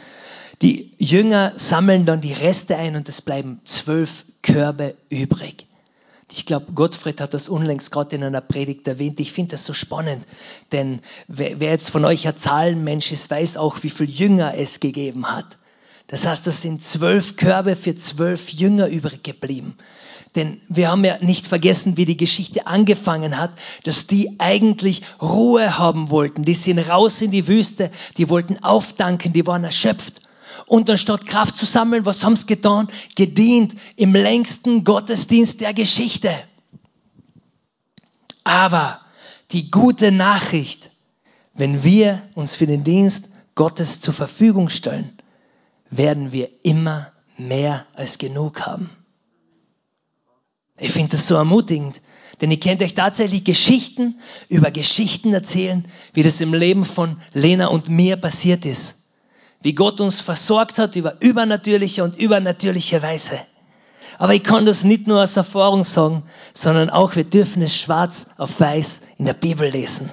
Die 0.62 0.92
Jünger 0.98 1.52
sammeln 1.58 2.06
dann 2.06 2.22
die 2.22 2.32
Reste 2.32 2.78
ein 2.78 2.96
und 2.96 3.10
es 3.10 3.22
bleiben 3.22 3.60
zwölf 3.66 4.24
Körbe 4.44 4.96
übrig. 5.10 5.68
Ich 6.32 6.46
glaube, 6.46 6.72
Gottfried 6.72 7.20
hat 7.20 7.34
das 7.34 7.50
unlängst 7.50 7.92
gerade 7.92 8.16
in 8.16 8.24
einer 8.24 8.40
Predigt 8.40 8.88
erwähnt. 8.88 9.20
Ich 9.20 9.34
finde 9.34 9.52
das 9.52 9.66
so 9.66 9.74
spannend, 9.74 10.26
denn 10.72 11.02
wer 11.28 11.58
jetzt 11.58 11.90
von 11.90 12.06
euch 12.06 12.30
ein 12.30 12.38
Zahlenmensch 12.38 13.12
ist, 13.12 13.30
weiß 13.30 13.58
auch, 13.58 13.84
wie 13.84 13.90
viel 13.90 14.10
Jünger 14.10 14.54
es 14.56 14.80
gegeben 14.80 15.30
hat. 15.30 15.58
Das 16.08 16.26
heißt, 16.26 16.48
das 16.48 16.62
sind 16.62 16.82
zwölf 16.82 17.36
Körbe 17.36 17.76
für 17.76 17.96
zwölf 17.96 18.52
Jünger 18.52 18.88
übrig 18.88 19.22
geblieben. 19.22 19.76
Denn 20.36 20.62
wir 20.70 20.90
haben 20.90 21.04
ja 21.04 21.18
nicht 21.22 21.48
vergessen, 21.48 21.98
wie 21.98 22.06
die 22.06 22.18
Geschichte 22.18 22.68
angefangen 22.68 23.38
hat, 23.38 23.52
dass 23.84 24.06
die 24.06 24.40
eigentlich 24.40 25.02
Ruhe 25.22 25.80
haben 25.80 26.10
wollten. 26.12 26.46
Die 26.46 26.54
sind 26.54 26.78
raus 26.80 27.22
in 27.22 27.32
die 27.32 27.48
Wüste, 27.48 27.90
die 28.18 28.30
wollten 28.30 28.64
aufdanken, 28.64 29.34
die 29.34 29.48
waren 29.48 29.64
erschöpft. 29.64 30.22
Und 30.68 30.88
anstatt 30.90 31.26
Kraft 31.26 31.56
zu 31.56 31.66
sammeln, 31.66 32.06
was 32.06 32.24
haben 32.24 32.36
sie 32.36 32.46
getan? 32.46 32.88
Gedient 33.16 33.74
im 33.96 34.14
längsten 34.14 34.84
Gottesdienst 34.84 35.62
der 35.62 35.74
Geschichte. 35.74 36.32
Aber 38.44 39.00
die 39.52 39.72
gute 39.72 40.12
Nachricht, 40.12 40.92
wenn 41.56 41.84
wir 41.84 42.22
uns 42.36 42.54
für 42.54 42.68
den 42.68 42.84
Dienst 42.84 43.32
Gottes 43.56 44.00
zur 44.00 44.14
Verfügung 44.14 44.70
stellen, 44.70 45.18
werden 45.90 46.32
wir 46.32 46.50
immer 46.64 47.12
mehr 47.38 47.88
als 47.96 48.20
genug 48.20 48.62
haben. 48.62 48.92
Ich 50.80 50.92
finde 50.92 51.12
das 51.12 51.28
so 51.28 51.36
ermutigend, 51.36 52.02
denn 52.42 52.52
ihr 52.52 52.60
könnt 52.60 52.82
euch 52.82 52.94
tatsächlich 52.94 53.44
Geschichten 53.44 54.20
über 54.48 54.72
Geschichten 54.72 55.34
erzählen, 55.34 55.86
wie 56.14 56.24
das 56.24 56.40
im 56.42 56.54
Leben 56.54 56.86
von 56.86 57.18
Lena 57.34 57.68
und 57.68 57.90
mir 57.90 58.16
passiert 58.16 58.66
ist. 58.66 58.96
Wie 59.62 59.74
Gott 59.74 60.00
uns 60.00 60.22
versorgt 60.22 60.78
hat 60.78 60.96
über 60.96 61.22
übernatürliche 61.22 62.04
und 62.04 62.18
übernatürliche 62.18 63.02
Weise. 63.02 63.38
Aber 64.18 64.34
ich 64.34 64.44
kann 64.44 64.66
das 64.66 64.86
nicht 64.86 65.08
nur 65.08 65.22
aus 65.22 65.38
Erfahrung 65.38 65.84
sagen, 65.84 66.24
sondern 66.54 66.90
auch 66.90 67.16
wir 67.16 67.26
dürfen 67.26 67.62
es 67.62 67.76
schwarz 67.76 68.28
auf 68.38 68.60
weiß 68.60 69.02
in 69.18 69.26
der 69.26 69.34
Bibel 69.34 69.70
lesen. 69.70 70.12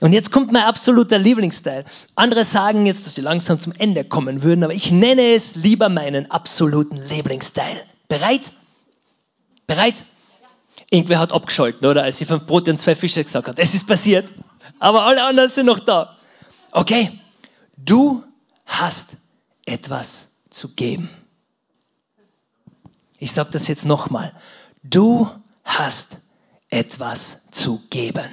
Und 0.00 0.12
jetzt 0.12 0.32
kommt 0.32 0.50
mein 0.50 0.62
absoluter 0.62 1.18
Lieblingsteil. 1.18 1.84
Andere 2.14 2.44
sagen 2.44 2.86
jetzt, 2.86 3.06
dass 3.06 3.14
sie 3.14 3.20
langsam 3.20 3.58
zum 3.58 3.74
Ende 3.76 4.02
kommen 4.02 4.42
würden, 4.42 4.64
aber 4.64 4.72
ich 4.72 4.90
nenne 4.90 5.34
es 5.34 5.56
lieber 5.56 5.88
meinen 5.88 6.30
absoluten 6.30 6.96
Lieblingsteil. 6.96 7.76
Bereit? 8.08 8.52
Bereit? 9.70 10.04
Irgendwer 10.90 11.20
hat 11.20 11.30
abgeschalten, 11.30 11.86
oder? 11.86 12.02
Als 12.02 12.16
sie 12.16 12.24
fünf 12.24 12.44
Brote 12.44 12.72
und 12.72 12.78
zwei 12.78 12.96
Fische 12.96 13.22
gesagt 13.22 13.46
hat. 13.46 13.60
Es 13.60 13.72
ist 13.72 13.86
passiert. 13.86 14.32
aber 14.80 15.04
alle 15.04 15.22
anderen 15.22 15.48
sind 15.48 15.66
noch 15.66 15.78
da. 15.78 16.16
Okay, 16.72 17.12
du 17.76 18.24
hast 18.66 19.10
etwas 19.66 20.30
zu 20.50 20.74
geben. 20.74 21.08
Ich 23.18 23.30
sage 23.30 23.50
das 23.52 23.68
jetzt 23.68 23.84
nochmal. 23.84 24.34
Du 24.82 25.30
hast 25.62 26.18
etwas 26.68 27.42
zu 27.52 27.80
geben. 27.90 28.28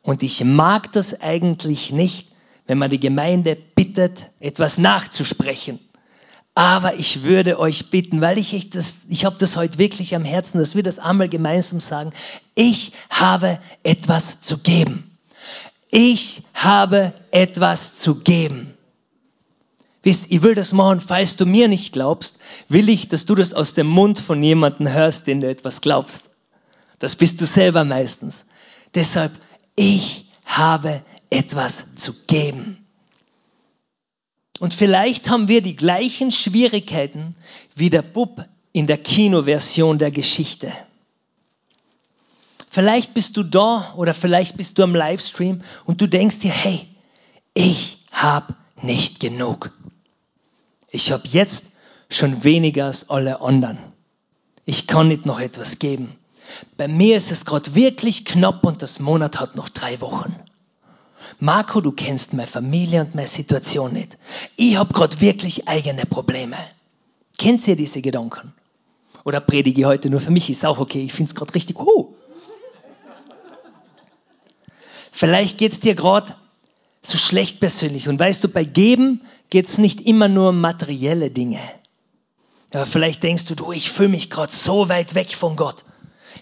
Und 0.00 0.22
ich 0.22 0.42
mag 0.42 0.90
das 0.92 1.20
eigentlich 1.20 1.92
nicht, 1.92 2.28
wenn 2.66 2.78
man 2.78 2.88
die 2.88 3.00
Gemeinde 3.00 3.56
bittet, 3.56 4.30
etwas 4.40 4.78
nachzusprechen. 4.78 5.83
Aber 6.54 6.94
ich 6.94 7.24
würde 7.24 7.58
euch 7.58 7.90
bitten, 7.90 8.20
weil 8.20 8.38
ich 8.38 8.70
das, 8.70 9.06
ich 9.08 9.24
habe 9.24 9.36
das 9.38 9.56
heute 9.56 9.78
wirklich 9.78 10.14
am 10.14 10.24
Herzen, 10.24 10.58
dass 10.58 10.76
wir 10.76 10.84
das 10.84 11.00
einmal 11.00 11.28
gemeinsam 11.28 11.80
sagen. 11.80 12.12
Ich 12.54 12.92
habe 13.10 13.58
etwas 13.82 14.40
zu 14.40 14.58
geben. 14.58 15.10
Ich 15.90 16.42
habe 16.54 17.12
etwas 17.32 17.96
zu 17.96 18.16
geben. 18.16 18.74
Wisst, 20.04 20.26
ich 20.28 20.42
will 20.42 20.54
das 20.54 20.72
machen, 20.72 21.00
falls 21.00 21.36
du 21.36 21.46
mir 21.46 21.66
nicht 21.66 21.92
glaubst, 21.92 22.38
will 22.68 22.88
ich, 22.88 23.08
dass 23.08 23.24
du 23.24 23.34
das 23.34 23.54
aus 23.54 23.74
dem 23.74 23.86
Mund 23.86 24.20
von 24.20 24.42
jemandem 24.42 24.88
hörst, 24.88 25.26
den 25.26 25.40
du 25.40 25.48
etwas 25.48 25.80
glaubst. 25.80 26.24
Das 26.98 27.16
bist 27.16 27.40
du 27.40 27.46
selber 27.46 27.84
meistens. 27.84 28.46
Deshalb, 28.94 29.32
ich 29.74 30.30
habe 30.44 31.02
etwas 31.30 31.94
zu 31.96 32.12
geben. 32.26 32.83
Und 34.64 34.72
vielleicht 34.72 35.28
haben 35.28 35.48
wir 35.48 35.60
die 35.60 35.76
gleichen 35.76 36.30
Schwierigkeiten 36.30 37.34
wie 37.74 37.90
der 37.90 38.00
Bub 38.00 38.46
in 38.72 38.86
der 38.86 38.96
Kinoversion 38.96 39.98
der 39.98 40.10
Geschichte. 40.10 40.72
Vielleicht 42.70 43.12
bist 43.12 43.36
du 43.36 43.42
da 43.42 43.92
oder 43.94 44.14
vielleicht 44.14 44.56
bist 44.56 44.78
du 44.78 44.84
am 44.84 44.94
Livestream 44.94 45.60
und 45.84 46.00
du 46.00 46.06
denkst 46.06 46.38
dir, 46.38 46.50
hey, 46.50 46.80
ich 47.52 47.98
habe 48.10 48.54
nicht 48.80 49.20
genug. 49.20 49.70
Ich 50.90 51.12
habe 51.12 51.28
jetzt 51.28 51.66
schon 52.08 52.42
weniger 52.42 52.86
als 52.86 53.10
alle 53.10 53.42
anderen. 53.42 53.76
Ich 54.64 54.86
kann 54.86 55.08
nicht 55.08 55.26
noch 55.26 55.40
etwas 55.40 55.78
geben. 55.78 56.16
Bei 56.78 56.88
mir 56.88 57.18
ist 57.18 57.30
es 57.30 57.44
gerade 57.44 57.74
wirklich 57.74 58.24
knapp 58.24 58.64
und 58.64 58.80
das 58.80 58.98
Monat 58.98 59.40
hat 59.40 59.56
noch 59.56 59.68
drei 59.68 60.00
Wochen. 60.00 60.34
Marco, 61.44 61.82
du 61.82 61.92
kennst 61.92 62.32
meine 62.32 62.46
Familie 62.46 63.02
und 63.02 63.14
meine 63.14 63.28
Situation 63.28 63.92
nicht. 63.92 64.16
Ich 64.56 64.78
habe 64.78 64.94
gerade 64.94 65.20
wirklich 65.20 65.68
eigene 65.68 66.06
Probleme. 66.06 66.56
Kennt 67.36 67.68
ihr 67.68 67.76
diese 67.76 68.00
Gedanken? 68.00 68.54
Oder 69.24 69.40
predige 69.40 69.82
ich 69.82 69.86
heute 69.86 70.08
nur 70.08 70.20
für 70.20 70.30
mich? 70.30 70.48
Ist 70.48 70.64
auch 70.64 70.78
okay. 70.78 71.04
Ich 71.04 71.12
finde 71.12 71.28
es 71.28 71.34
gerade 71.34 71.54
richtig. 71.54 71.78
Uh. 71.78 72.14
Vielleicht 75.12 75.58
geht 75.58 75.72
es 75.72 75.80
dir 75.80 75.94
gerade 75.94 76.34
so 77.02 77.18
schlecht 77.18 77.60
persönlich. 77.60 78.08
Und 78.08 78.18
weißt 78.18 78.42
du, 78.42 78.48
bei 78.48 78.64
Geben 78.64 79.20
geht 79.50 79.66
es 79.66 79.76
nicht 79.76 80.00
immer 80.00 80.28
nur 80.28 80.48
um 80.48 80.62
materielle 80.62 81.30
Dinge. 81.30 81.60
Aber 82.72 82.86
vielleicht 82.86 83.22
denkst 83.22 83.44
du, 83.44 83.54
du, 83.54 83.70
ich 83.70 83.90
fühle 83.90 84.08
mich 84.08 84.30
gerade 84.30 84.50
so 84.50 84.88
weit 84.88 85.14
weg 85.14 85.36
von 85.36 85.56
Gott. 85.56 85.84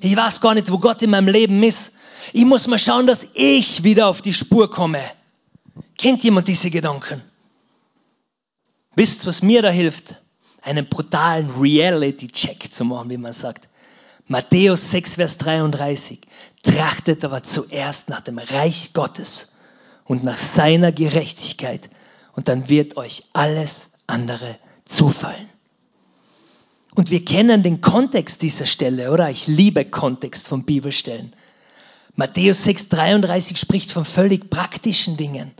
Ich 0.01 0.15
weiß 0.15 0.41
gar 0.41 0.55
nicht, 0.55 0.71
wo 0.71 0.79
Gott 0.79 1.03
in 1.03 1.11
meinem 1.11 1.27
Leben 1.29 1.61
ist. 1.65 1.93
Ich 2.33 2.45
muss 2.45 2.67
mal 2.67 2.79
schauen, 2.79 3.07
dass 3.07 3.29
ich 3.35 3.83
wieder 3.83 4.09
auf 4.09 4.23
die 4.23 4.33
Spur 4.33 4.71
komme. 4.71 5.03
Kennt 5.99 6.25
jemand 6.25 6.49
diese 6.49 6.71
Gedanken? 6.71 7.23
Wisst, 8.95 9.27
was 9.27 9.43
mir 9.43 9.63
da 9.63 9.71
hilft? 9.71 10.23
Einen 10.63 10.89
brutalen 10.89 11.51
Reality-Check 11.51 12.73
zu 12.73 12.85
machen, 12.85 13.11
wie 13.11 13.19
man 13.19 13.33
sagt. 13.33 13.69
Matthäus 14.29 14.91
6, 14.91 15.17
Vers 15.17 15.39
33. 15.39 16.21
Trachtet 16.63 17.25
aber 17.25 17.43
zuerst 17.43 18.09
nach 18.09 18.21
dem 18.21 18.39
Reich 18.39 18.93
Gottes 18.93 19.53
und 20.05 20.25
nach 20.25 20.39
seiner 20.39 20.93
Gerechtigkeit 20.93 21.91
und 22.35 22.49
dann 22.49 22.69
wird 22.69 22.97
euch 22.97 23.25
alles 23.33 23.91
andere 24.07 24.57
zufallen. 24.85 25.49
Und 26.95 27.11
wir 27.11 27.25
kennen 27.25 27.63
den 27.63 27.81
Kontext 27.81 28.43
dieser 28.43 28.67
Stelle, 28.67 29.11
oder? 29.11 29.31
Ich 29.31 29.47
liebe 29.47 29.85
Kontext 29.85 30.49
von 30.49 30.65
Bibelstellen. 30.65 31.35
Matthäus 32.15 32.67
6,33 32.67 33.57
spricht 33.57 33.91
von 33.91 34.05
völlig 34.05 34.51
praktischen 34.51 35.17
Dingen. 35.17 35.53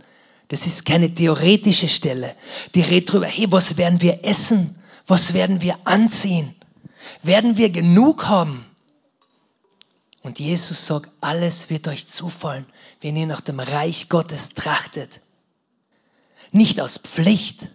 Das 0.49 0.67
ist 0.67 0.85
keine 0.85 1.13
theoretische 1.13 1.87
Stelle. 1.87 2.35
Die 2.75 2.81
redet 2.81 3.09
darüber, 3.09 3.25
hey, 3.25 3.51
was 3.51 3.77
werden 3.77 4.01
wir 4.01 4.23
essen? 4.23 4.75
Was 5.07 5.33
werden 5.33 5.61
wir 5.61 5.77
anziehen? 5.85 6.53
Werden 7.23 7.57
wir 7.57 7.69
genug 7.69 8.27
haben? 8.27 8.65
Und 10.21 10.39
Jesus 10.39 10.85
sagt, 10.85 11.09
alles 11.21 11.69
wird 11.69 11.87
euch 11.87 12.07
zufallen, 12.07 12.65
wenn 13.01 13.15
ihr 13.15 13.27
nach 13.27 13.41
dem 13.41 13.59
Reich 13.59 14.07
Gottes 14.07 14.49
trachtet. 14.49 15.21
Nicht 16.51 16.79
aus 16.79 16.97
Pflicht, 16.97 17.67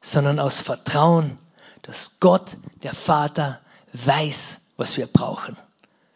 sondern 0.00 0.38
aus 0.38 0.60
Vertrauen, 0.60 1.36
dass 1.82 2.20
Gott, 2.20 2.56
der 2.82 2.94
Vater, 2.94 3.60
weiß, 3.92 4.60
was 4.76 4.96
wir 4.96 5.06
brauchen. 5.06 5.56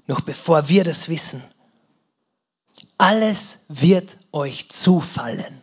Noch 0.06 0.20
bevor 0.20 0.68
wir 0.68 0.84
das 0.84 1.08
wissen. 1.08 1.42
Alles 2.96 3.60
wird 3.68 4.18
euch 4.32 4.68
zufallen. 4.68 5.62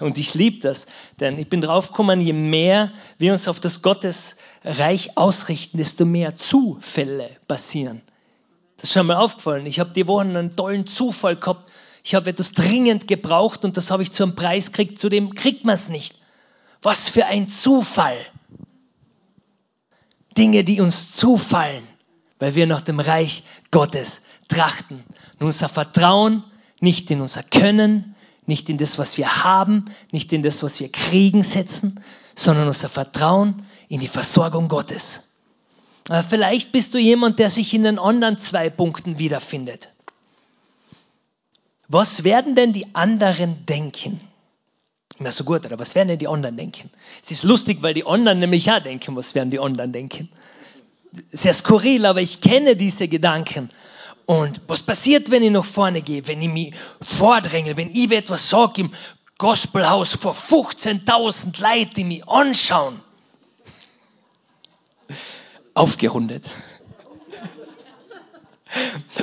Und 0.00 0.18
ich 0.18 0.34
liebe 0.34 0.60
das, 0.60 0.86
denn 1.20 1.38
ich 1.38 1.48
bin 1.48 1.60
draufgekommen, 1.60 2.20
je 2.20 2.32
mehr 2.32 2.90
wir 3.18 3.32
uns 3.32 3.46
auf 3.48 3.60
das 3.60 3.82
Gottesreich 3.82 5.16
ausrichten, 5.16 5.78
desto 5.78 6.04
mehr 6.04 6.36
Zufälle 6.36 7.30
passieren. 7.46 8.02
Das 8.76 8.90
ist 8.90 8.92
schon 8.94 9.06
mal 9.06 9.16
aufgefallen. 9.16 9.66
Ich 9.66 9.80
habe 9.80 9.90
die 9.90 10.06
Woche 10.06 10.22
einen 10.22 10.56
tollen 10.56 10.86
Zufall 10.86 11.36
gehabt. 11.36 11.70
Ich 12.04 12.14
habe 12.14 12.30
etwas 12.30 12.52
dringend 12.52 13.06
gebraucht 13.06 13.64
und 13.64 13.76
das 13.76 13.90
habe 13.90 14.02
ich 14.02 14.12
zu 14.12 14.22
einem 14.22 14.34
Preis 14.34 14.66
gekriegt, 14.66 14.98
zu 14.98 15.08
dem 15.08 15.34
kriegt 15.34 15.64
man 15.64 15.74
es 15.74 15.88
nicht. 15.88 16.22
Was 16.82 17.08
für 17.08 17.26
ein 17.26 17.48
Zufall. 17.48 18.18
Dinge, 20.36 20.62
die 20.62 20.80
uns 20.80 21.16
zufallen, 21.16 21.86
weil 22.38 22.54
wir 22.54 22.66
nach 22.66 22.80
dem 22.80 23.00
Reich 23.00 23.42
Gottes 23.72 24.22
trachten. 24.48 25.04
Und 25.38 25.46
unser 25.46 25.68
Vertrauen 25.68 26.44
nicht 26.80 27.10
in 27.10 27.20
unser 27.20 27.42
Können, 27.42 28.14
nicht 28.46 28.68
in 28.68 28.78
das, 28.78 28.98
was 28.98 29.18
wir 29.18 29.44
haben, 29.44 29.84
nicht 30.10 30.32
in 30.32 30.42
das, 30.42 30.62
was 30.62 30.80
wir 30.80 30.90
kriegen 30.90 31.42
setzen, 31.42 32.00
sondern 32.34 32.66
unser 32.66 32.88
Vertrauen 32.88 33.66
in 33.88 34.00
die 34.00 34.08
Versorgung 34.08 34.68
Gottes. 34.68 35.22
Vielleicht 36.28 36.72
bist 36.72 36.94
du 36.94 36.98
jemand, 36.98 37.38
der 37.38 37.50
sich 37.50 37.74
in 37.74 37.82
den 37.82 37.98
anderen 37.98 38.38
zwei 38.38 38.70
Punkten 38.70 39.18
wiederfindet. 39.18 39.90
Was 41.88 42.24
werden 42.24 42.54
denn 42.54 42.72
die 42.72 42.86
anderen 42.94 43.66
denken? 43.66 44.20
Na 45.18 45.30
so 45.32 45.44
gut, 45.44 45.66
oder 45.66 45.78
was 45.78 45.94
werden 45.94 46.08
denn 46.08 46.18
die 46.18 46.28
anderen 46.28 46.56
denken? 46.56 46.90
Es 47.22 47.30
ist 47.30 47.42
lustig, 47.42 47.82
weil 47.82 47.92
die 47.92 48.06
anderen 48.06 48.38
nämlich 48.38 48.70
auch 48.70 48.78
denken, 48.78 49.16
was 49.16 49.34
werden 49.34 49.50
die 49.50 49.58
anderen 49.58 49.92
denken. 49.92 50.30
Sehr 51.30 51.54
skurril, 51.54 52.06
aber 52.06 52.20
ich 52.20 52.40
kenne 52.40 52.76
diese 52.76 53.08
Gedanken. 53.08 53.70
Und 54.28 54.60
was 54.66 54.82
passiert, 54.82 55.30
wenn 55.30 55.42
ich 55.42 55.50
nach 55.50 55.64
vorne 55.64 56.02
gehe, 56.02 56.28
wenn 56.28 56.42
ich 56.42 56.50
mich 56.50 56.74
vordränge, 57.00 57.78
wenn 57.78 57.88
ich 57.88 58.12
etwas 58.12 58.50
sage 58.50 58.82
im 58.82 58.90
Gospelhaus 59.38 60.16
vor 60.16 60.34
15.000 60.34 61.58
Leuten, 61.58 61.94
die 61.94 62.04
mich 62.04 62.28
anschauen? 62.28 63.00
Aufgerundet. 65.72 66.44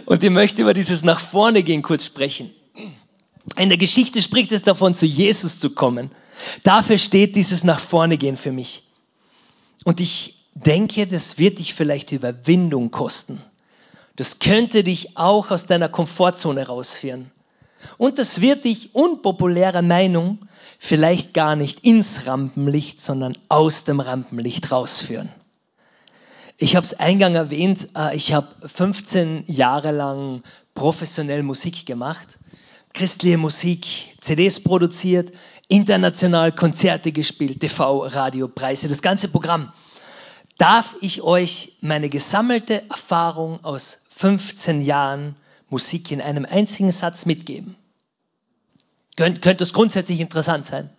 Und 0.08 0.24
ich 0.24 0.30
möchte 0.32 0.64
über 0.64 0.74
dieses 0.74 1.04
nach 1.04 1.20
vorne 1.20 1.62
gehen 1.62 1.84
kurz 1.84 2.06
sprechen. 2.06 2.50
In 3.58 3.70
der 3.70 3.78
Geschichte 3.78 4.24
spricht 4.24 4.52
es 4.54 4.64
davon, 4.64 4.96
zu 4.96 5.06
Jesus 5.06 5.60
zu 5.60 5.70
kommen. 5.70 6.10
Dafür 6.64 6.98
steht 6.98 7.36
dieses 7.36 7.64
nach 7.64 7.80
vorne 7.80 8.18
gehen 8.18 8.38
für 8.38 8.52
mich. 8.52 8.82
Und 9.84 10.00
ich 10.00 10.48
denke, 10.56 11.06
das 11.06 11.38
wird 11.38 11.60
dich 11.60 11.76
vielleicht 11.76 12.12
Überwindung 12.12 12.90
kosten. 12.90 13.40
Das 14.16 14.40
könnte 14.40 14.84
dich 14.84 15.18
auch 15.18 15.52
aus 15.52 15.66
deiner 15.66 15.90
Komfortzone 15.90 16.68
rausführen. 16.68 17.32
Und 17.98 18.18
das 18.18 18.42
wird 18.42 18.64
dich 18.64 18.96
unpopulärer 18.96 19.82
Meinung 19.82 20.40
vielleicht 20.80 21.34
gar 21.34 21.56
nicht 21.56 21.84
ins 21.84 22.26
Rampenlicht, 22.26 23.00
sondern 23.00 23.38
aus 23.50 23.84
dem 23.84 24.00
Rampenlicht 24.00 24.72
rausführen. 24.72 25.30
Ich 26.58 26.76
habe 26.76 26.86
es 26.86 26.94
eingang 27.00 27.36
erwähnt, 27.36 27.90
äh, 27.98 28.16
ich 28.16 28.34
habe 28.34 28.48
15 28.66 29.44
Jahre 29.48 29.92
lang 29.92 30.42
professionell 30.74 31.44
Musik 31.44 31.86
gemacht, 31.86 32.40
christliche 32.94 33.38
Musik, 33.38 33.86
CDs 34.22 34.62
produziert, 34.62 35.32
international 35.68 36.54
Konzerte 36.54 37.12
gespielt, 37.12 37.60
TV, 37.60 38.06
Radio, 38.06 38.48
Preise, 38.48 38.88
das 38.88 39.02
ganze 39.02 39.28
Programm. 39.28 39.74
Darf 40.58 40.96
ich 41.02 41.22
euch 41.22 41.78
meine 41.82 42.08
gesammelte 42.08 42.90
Erfahrung 42.90 43.62
aus 43.66 44.05
15 44.26 44.82
Jahren 44.82 45.36
Musik 45.70 46.10
in 46.10 46.20
einem 46.20 46.48
einzigen 46.50 46.90
Satz 46.90 47.28
mitgeben. 47.28 47.76
Könnt, 49.16 49.44
könnte 49.44 49.64
es 49.64 49.72
grundsätzlich 49.72 50.20
interessant 50.20 50.66
sein. 50.66 50.90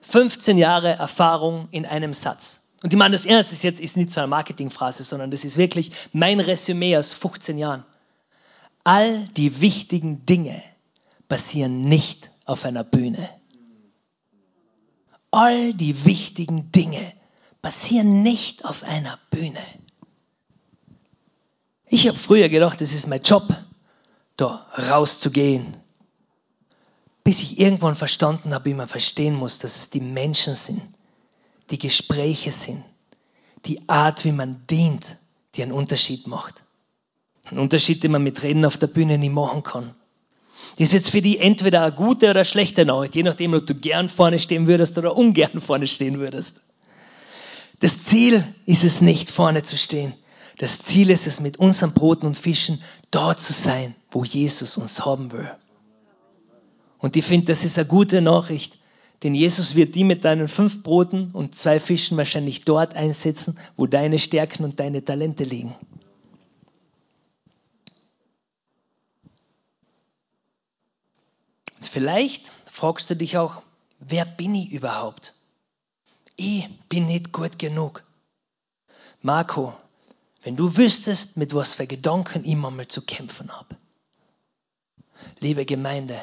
15 0.00 0.58
Jahre 0.58 0.88
Erfahrung 0.88 1.68
in 1.70 1.86
einem 1.86 2.12
Satz. 2.12 2.62
Und 2.82 2.92
ich 2.92 2.98
meine, 2.98 3.12
das 3.12 3.26
Ernst 3.26 3.52
ist 3.52 3.62
jetzt 3.62 3.78
ist 3.78 3.96
nicht 3.96 4.10
so 4.10 4.20
eine 4.20 4.26
Marketingphrase, 4.26 5.04
sondern 5.04 5.30
das 5.30 5.44
ist 5.44 5.56
wirklich 5.56 5.92
mein 6.12 6.40
Resümee 6.40 6.96
aus 6.96 7.12
15 7.12 7.58
Jahren. 7.58 7.84
All 8.82 9.24
die 9.36 9.60
wichtigen 9.60 10.26
Dinge 10.26 10.60
passieren 11.28 11.84
nicht 11.84 12.28
auf 12.44 12.64
einer 12.64 12.82
Bühne. 12.82 13.28
All 15.30 15.74
die 15.74 16.04
wichtigen 16.06 16.72
Dinge 16.72 17.12
passieren 17.62 18.24
nicht 18.24 18.64
auf 18.64 18.82
einer 18.82 19.16
Bühne. 19.30 19.60
Ich 21.86 22.08
habe 22.08 22.18
früher 22.18 22.48
gedacht, 22.48 22.80
es 22.80 22.94
ist 22.94 23.06
mein 23.06 23.22
Job, 23.22 23.46
da 24.36 24.66
rauszugehen. 24.90 25.76
Bis 27.22 27.42
ich 27.42 27.58
irgendwann 27.58 27.94
verstanden 27.94 28.52
habe, 28.54 28.66
wie 28.66 28.74
man 28.74 28.88
verstehen 28.88 29.34
muss, 29.34 29.58
dass 29.58 29.76
es 29.76 29.90
die 29.90 30.00
Menschen 30.00 30.54
sind, 30.54 30.82
die 31.70 31.78
Gespräche 31.78 32.52
sind, 32.52 32.84
die 33.64 33.88
Art, 33.88 34.24
wie 34.24 34.32
man 34.32 34.66
dient, 34.68 35.16
die 35.54 35.62
einen 35.62 35.72
Unterschied 35.72 36.26
macht. 36.26 36.64
Ein 37.50 37.58
Unterschied, 37.58 38.02
den 38.02 38.12
man 38.12 38.22
mit 38.22 38.42
Reden 38.42 38.64
auf 38.64 38.76
der 38.76 38.86
Bühne 38.86 39.18
nie 39.18 39.30
machen 39.30 39.62
kann. 39.62 39.94
Das 40.76 40.88
ist 40.88 40.92
jetzt 40.92 41.10
für 41.10 41.22
die 41.22 41.38
entweder 41.38 41.82
eine 41.82 41.92
gute 41.92 42.26
oder 42.26 42.40
eine 42.40 42.44
schlechte 42.44 42.84
Nachricht, 42.84 43.14
je 43.14 43.22
nachdem, 43.22 43.54
ob 43.54 43.66
du 43.66 43.74
gern 43.74 44.08
vorne 44.08 44.38
stehen 44.38 44.66
würdest 44.66 44.96
oder 44.98 45.16
ungern 45.16 45.60
vorne 45.60 45.86
stehen 45.86 46.18
würdest. 46.18 46.62
Das 47.80 48.02
Ziel 48.02 48.42
ist 48.66 48.84
es 48.84 49.00
nicht, 49.00 49.30
vorne 49.30 49.62
zu 49.62 49.76
stehen. 49.76 50.14
Das 50.58 50.78
Ziel 50.80 51.10
ist 51.10 51.26
es, 51.26 51.40
mit 51.40 51.58
unseren 51.58 51.92
Broten 51.92 52.26
und 52.26 52.38
Fischen 52.38 52.82
dort 53.10 53.40
zu 53.40 53.52
sein, 53.52 53.94
wo 54.10 54.24
Jesus 54.24 54.78
uns 54.78 55.04
haben 55.04 55.32
will. 55.32 55.50
Und 56.98 57.16
ich 57.16 57.24
finde, 57.24 57.46
das 57.46 57.64
ist 57.64 57.76
eine 57.76 57.86
gute 57.86 58.22
Nachricht, 58.22 58.78
denn 59.22 59.34
Jesus 59.34 59.74
wird 59.74 59.94
die 59.94 60.04
mit 60.04 60.24
deinen 60.24 60.48
fünf 60.48 60.82
Broten 60.82 61.30
und 61.32 61.54
zwei 61.54 61.80
Fischen 61.80 62.16
wahrscheinlich 62.16 62.64
dort 62.64 62.94
einsetzen, 62.94 63.58
wo 63.76 63.86
deine 63.86 64.18
Stärken 64.18 64.64
und 64.64 64.80
deine 64.80 65.04
Talente 65.04 65.44
liegen. 65.44 65.74
Und 71.76 71.86
vielleicht 71.86 72.52
fragst 72.64 73.10
du 73.10 73.16
dich 73.16 73.38
auch, 73.38 73.62
wer 73.98 74.24
bin 74.24 74.54
ich 74.54 74.72
überhaupt? 74.72 75.34
Ich 76.36 76.68
bin 76.88 77.06
nicht 77.06 77.32
gut 77.32 77.58
genug. 77.58 78.04
Marco, 79.22 79.74
wenn 80.44 80.56
du 80.56 80.76
wüsstest, 80.76 81.36
mit 81.36 81.54
was 81.54 81.74
für 81.74 81.86
Gedanken 81.86 82.44
ich 82.44 82.54
manchmal 82.54 82.86
zu 82.86 83.02
kämpfen 83.02 83.50
habe. 83.50 83.76
Liebe 85.40 85.64
Gemeinde, 85.64 86.16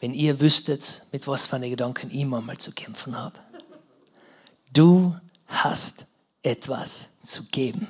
wenn 0.00 0.14
ihr 0.14 0.40
wüsstet, 0.40 1.04
mit 1.12 1.26
was 1.26 1.46
für 1.46 1.60
Gedanken 1.60 2.10
ich 2.10 2.24
manchmal 2.24 2.56
zu 2.56 2.72
kämpfen 2.72 3.18
habe. 3.18 3.38
Du 4.72 5.14
hast 5.46 6.06
etwas 6.42 7.10
zu 7.22 7.44
geben. 7.44 7.88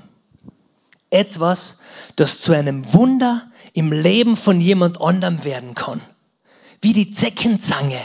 Etwas, 1.11 1.79
das 2.16 2.40
zu 2.40 2.53
einem 2.53 2.92
Wunder 2.92 3.49
im 3.75 3.92
Leben 3.92 4.37
von 4.37 4.61
jemand 4.61 5.01
anderem 5.01 5.44
werden 5.44 5.75
kann 5.75 6.01
wie 6.81 6.92
die 6.92 7.11
Zeckenzange. 7.11 8.01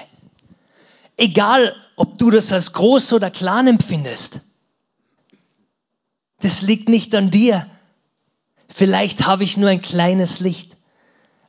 Egal, 1.18 1.76
ob 1.96 2.18
du 2.18 2.30
das 2.30 2.52
als 2.52 2.74
groß 2.74 3.14
oder 3.14 3.32
klein 3.32 3.68
empfindest. 3.68 4.42
Das 6.46 6.62
liegt 6.62 6.90
nicht 6.90 7.16
an 7.16 7.32
dir. 7.32 7.68
Vielleicht 8.70 9.26
habe 9.26 9.44
ich 9.44 9.58
nur 9.58 9.68
ein 9.68 9.82
kleines 9.82 10.42
Licht, 10.42 10.78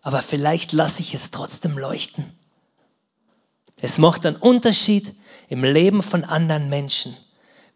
aber 0.00 0.22
vielleicht 0.22 0.72
lasse 0.72 1.02
ich 1.02 1.12
es 1.12 1.30
trotzdem 1.30 1.76
leuchten. 1.76 2.24
Es 3.78 3.98
macht 3.98 4.24
einen 4.24 4.36
Unterschied 4.36 5.14
im 5.50 5.64
Leben 5.64 6.02
von 6.02 6.24
anderen 6.24 6.70
Menschen, 6.70 7.14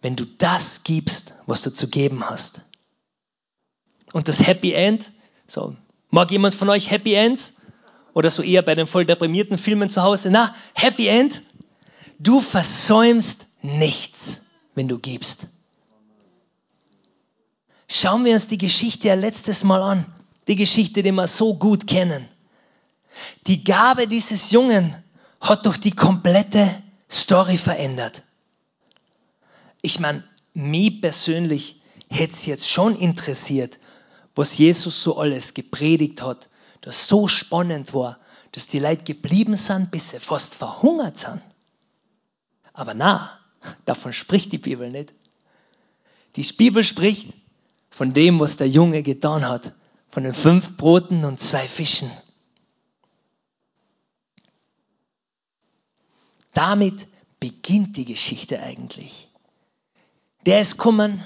wenn 0.01 0.17
du 0.17 0.25
das 0.25 0.83
gibst, 0.83 1.35
was 1.45 1.61
du 1.61 1.71
zu 1.71 1.89
geben 1.89 2.25
hast. 2.31 2.63
Und 4.15 4.29
das 4.29 4.47
Happy 4.47 4.73
End, 4.73 5.13
so, 5.47 5.77
mag 6.09 6.31
jemand 6.31 6.55
von 6.55 6.71
euch 6.71 6.91
Happy 6.91 7.13
Ends? 7.13 7.53
oder 8.15 8.31
so 8.31 8.43
eher 8.43 8.63
bei 8.63 8.75
den 8.75 8.87
voll 8.87 9.05
deprimierten 9.05 9.59
Filmen 9.59 9.91
zu 9.91 10.03
Hause. 10.03 10.31
Na, 10.31 10.55
Happy 10.73 11.07
End. 11.09 11.43
Du 12.19 12.41
versäumst 12.41 13.45
nichts, 13.61 14.47
wenn 14.75 14.89
du 14.89 14.99
gibst. 14.99 15.49
Schauen 17.93 18.25
wir 18.25 18.35
uns 18.35 18.47
die 18.47 18.59
Geschichte 18.59 19.09
ja 19.09 19.15
letztes 19.15 19.65
Mal 19.65 19.83
an. 19.83 20.07
Die 20.47 20.57
Geschichte, 20.57 21.03
die 21.03 21.13
wir 21.13 21.27
so 21.27 21.55
gut 21.55 21.87
kennen. 21.87 22.29
Die 23.47 23.65
Gabe 23.65 24.07
dieses 24.07 24.53
Jungen 24.53 24.95
hat 25.41 25.67
doch 25.67 25.77
die 25.77 25.91
komplette 25.91 26.71
Story 27.11 27.57
verändert. 27.57 28.23
Ich 29.83 29.99
meine, 29.99 30.23
mich 30.55 31.01
persönlich 31.01 31.81
hätte 32.09 32.33
es 32.33 32.47
jetzt 32.47 32.69
schon 32.69 32.95
interessiert, 32.95 33.79
was 34.35 34.57
Jesus 34.59 35.03
so 35.03 35.17
alles 35.17 35.55
gepredigt 35.55 36.23
hat 36.23 36.51
das 36.81 37.09
so 37.09 37.29
spannend 37.29 37.95
war, 37.95 38.19
dass 38.53 38.67
die 38.67 38.79
Leute 38.79 39.05
geblieben 39.05 39.57
sind, 39.57 39.91
bis 39.91 40.11
sie 40.11 40.21
fast 40.21 40.55
verhungert 40.55 41.19
sind. 41.19 41.41
Aber 42.73 42.95
na, 42.95 43.39
davon 43.85 44.13
spricht 44.13 44.53
die 44.53 44.59
Bibel 44.59 44.91
nicht. 44.91 45.13
Die 46.37 46.43
Bibel 46.43 46.83
spricht 46.83 47.29
von 48.01 48.15
dem, 48.15 48.41
was 48.41 48.57
der 48.57 48.67
Junge 48.67 49.03
getan 49.03 49.47
hat, 49.47 49.75
von 50.09 50.23
den 50.23 50.33
fünf 50.33 50.79
Broten 50.79 51.27
und 51.27 51.39
zwei 51.39 51.69
Fischen. 51.69 52.11
Damit 56.55 57.09
beginnt 57.41 57.99
die 57.99 58.07
Geschichte 58.07 58.63
eigentlich. 58.63 59.29
Der 60.47 60.63
ist 60.63 60.79
gekommen 60.79 61.23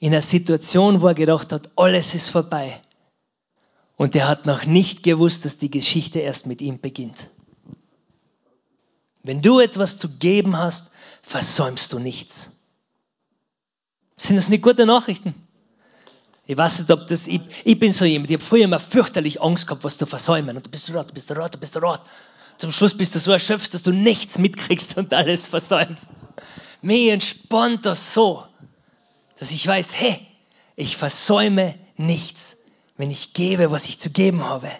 in 0.00 0.14
einer 0.14 0.22
Situation, 0.22 1.02
wo 1.02 1.08
er 1.08 1.14
gedacht 1.14 1.52
hat, 1.52 1.68
alles 1.76 2.14
ist 2.14 2.30
vorbei. 2.30 2.80
Und 3.96 4.16
er 4.16 4.26
hat 4.26 4.46
noch 4.46 4.64
nicht 4.64 5.02
gewusst, 5.02 5.44
dass 5.44 5.58
die 5.58 5.70
Geschichte 5.70 6.20
erst 6.20 6.46
mit 6.46 6.62
ihm 6.62 6.80
beginnt. 6.80 7.28
Wenn 9.22 9.42
du 9.42 9.60
etwas 9.60 9.98
zu 9.98 10.08
geben 10.08 10.56
hast, 10.56 10.90
versäumst 11.20 11.92
du 11.92 11.98
nichts. 11.98 12.52
Sind 14.16 14.36
das 14.36 14.48
nicht 14.48 14.62
gute 14.62 14.86
Nachrichten? 14.86 15.43
Ich 16.46 16.56
weiß 16.56 16.80
nicht, 16.80 16.90
ob 16.90 17.06
das, 17.06 17.26
ich, 17.26 17.40
ich 17.64 17.78
bin 17.78 17.92
so 17.92 18.04
jemand, 18.04 18.30
ich 18.30 18.36
habe 18.36 18.44
früher 18.44 18.64
immer 18.64 18.80
fürchterlich 18.80 19.40
Angst 19.40 19.66
gehabt, 19.66 19.84
was 19.84 19.96
zu 19.96 20.06
versäumen. 20.06 20.56
Und 20.56 20.66
du 20.66 20.70
bist 20.70 20.88
dort, 20.88 21.10
du 21.10 21.14
bist 21.14 21.30
dort, 21.30 21.54
du 21.54 21.58
bist 21.58 21.76
dort. 21.76 22.02
Zum 22.58 22.70
Schluss 22.70 22.96
bist 22.96 23.14
du 23.14 23.18
so 23.18 23.32
erschöpft, 23.32 23.74
dass 23.74 23.82
du 23.82 23.92
nichts 23.92 24.38
mitkriegst 24.38 24.96
und 24.96 25.12
alles 25.12 25.48
versäumst. 25.48 26.10
Mir 26.82 27.14
entspannt 27.14 27.86
das 27.86 28.12
so, 28.14 28.44
dass 29.38 29.50
ich 29.50 29.66
weiß, 29.66 29.88
hey, 29.92 30.20
ich 30.76 30.96
versäume 30.96 31.74
nichts 31.96 32.56
wenn 32.96 33.10
ich 33.10 33.34
gebe, 33.34 33.70
was 33.70 33.88
ich 33.88 33.98
zu 33.98 34.10
geben 34.10 34.44
habe. 34.44 34.70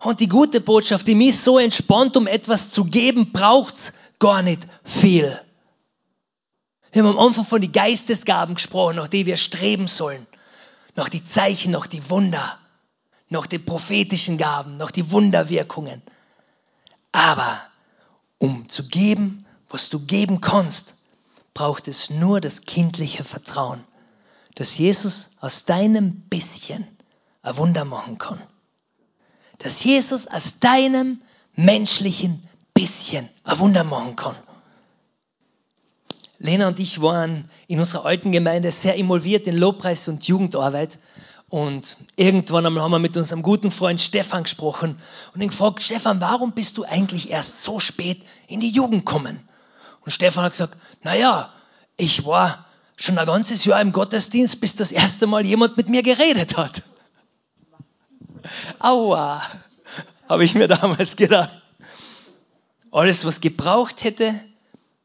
Und 0.00 0.20
die 0.20 0.28
gute 0.28 0.60
Botschaft, 0.60 1.06
die 1.06 1.14
mich 1.14 1.38
so 1.38 1.58
entspannt, 1.58 2.16
um 2.16 2.26
etwas 2.26 2.70
zu 2.70 2.84
geben, 2.84 3.32
braucht's 3.32 3.92
gar 4.18 4.42
nicht 4.42 4.66
viel. 4.84 5.40
Wir 6.96 7.04
haben 7.04 7.18
am 7.18 7.26
Anfang 7.26 7.44
von 7.44 7.60
den 7.60 7.72
Geistesgaben 7.72 8.54
gesprochen, 8.54 8.96
nach 8.96 9.08
denen 9.08 9.26
wir 9.26 9.36
streben 9.36 9.86
sollen. 9.86 10.26
Nach 10.94 11.10
die 11.10 11.22
Zeichen, 11.22 11.72
nach 11.72 11.86
die 11.86 12.08
Wunder, 12.08 12.58
nach 13.28 13.46
die 13.46 13.58
prophetischen 13.58 14.38
Gaben, 14.38 14.78
nach 14.78 14.90
die 14.90 15.10
Wunderwirkungen. 15.10 16.00
Aber 17.12 17.60
um 18.38 18.68
zu 18.70 18.88
geben, 18.88 19.44
was 19.68 19.90
du 19.90 20.00
geben 20.00 20.40
kannst, 20.40 20.94
braucht 21.52 21.86
es 21.86 22.08
nur 22.08 22.40
das 22.40 22.62
kindliche 22.62 23.24
Vertrauen 23.24 23.84
dass 24.56 24.78
Jesus 24.78 25.32
aus 25.40 25.66
deinem 25.66 26.22
bisschen 26.22 26.86
ein 27.42 27.56
Wunder 27.58 27.84
machen 27.84 28.18
kann. 28.18 28.42
Dass 29.58 29.84
Jesus 29.84 30.26
aus 30.26 30.58
deinem 30.58 31.22
menschlichen 31.54 32.42
bisschen 32.74 33.28
ein 33.44 33.58
Wunder 33.58 33.84
machen 33.84 34.16
kann. 34.16 34.34
Lena 36.38 36.68
und 36.68 36.80
ich 36.80 37.00
waren 37.00 37.46
in 37.66 37.78
unserer 37.78 38.04
alten 38.06 38.32
Gemeinde 38.32 38.70
sehr 38.70 38.94
involviert 38.94 39.46
in 39.46 39.56
Lobpreis 39.56 40.08
und 40.08 40.26
Jugendarbeit. 40.26 40.98
Und 41.48 41.96
irgendwann 42.16 42.66
einmal 42.66 42.82
haben 42.82 42.90
wir 42.90 42.98
mit 42.98 43.16
unserem 43.16 43.42
guten 43.42 43.70
Freund 43.70 44.00
Stefan 44.00 44.42
gesprochen 44.42 44.98
und 45.32 45.40
ihn 45.40 45.48
gefragt, 45.48 45.82
Stefan, 45.82 46.20
warum 46.20 46.52
bist 46.52 46.76
du 46.76 46.84
eigentlich 46.84 47.30
erst 47.30 47.62
so 47.62 47.78
spät 47.78 48.20
in 48.48 48.60
die 48.60 48.70
Jugend 48.70 49.06
gekommen? 49.06 49.40
Und 50.04 50.10
Stefan 50.10 50.44
hat 50.44 50.52
gesagt, 50.52 50.76
naja, 51.02 51.52
ich 51.96 52.26
war 52.26 52.64
schon 52.96 53.16
ein 53.18 53.26
ganzes 53.26 53.64
Jahr 53.64 53.80
im 53.80 53.92
Gottesdienst, 53.92 54.60
bis 54.60 54.76
das 54.76 54.90
erste 54.90 55.26
Mal 55.26 55.46
jemand 55.46 55.76
mit 55.76 55.88
mir 55.88 56.02
geredet 56.02 56.56
hat. 56.56 56.82
Aua, 58.78 59.42
habe 60.28 60.44
ich 60.44 60.54
mir 60.54 60.68
damals 60.68 61.16
gedacht. 61.16 61.50
Alles, 62.90 63.24
was 63.24 63.40
gebraucht 63.40 64.04
hätte, 64.04 64.34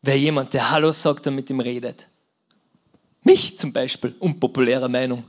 wäre 0.02 0.18
jemand, 0.18 0.54
der 0.54 0.72
Hallo 0.72 0.92
sagt 0.92 1.28
und 1.28 1.36
mit 1.36 1.50
ihm 1.50 1.60
redet. 1.60 2.08
Mich 3.24 3.58
zum 3.58 3.72
Beispiel, 3.72 4.16
unpopuläre 4.20 4.90
Meinung. 4.90 5.24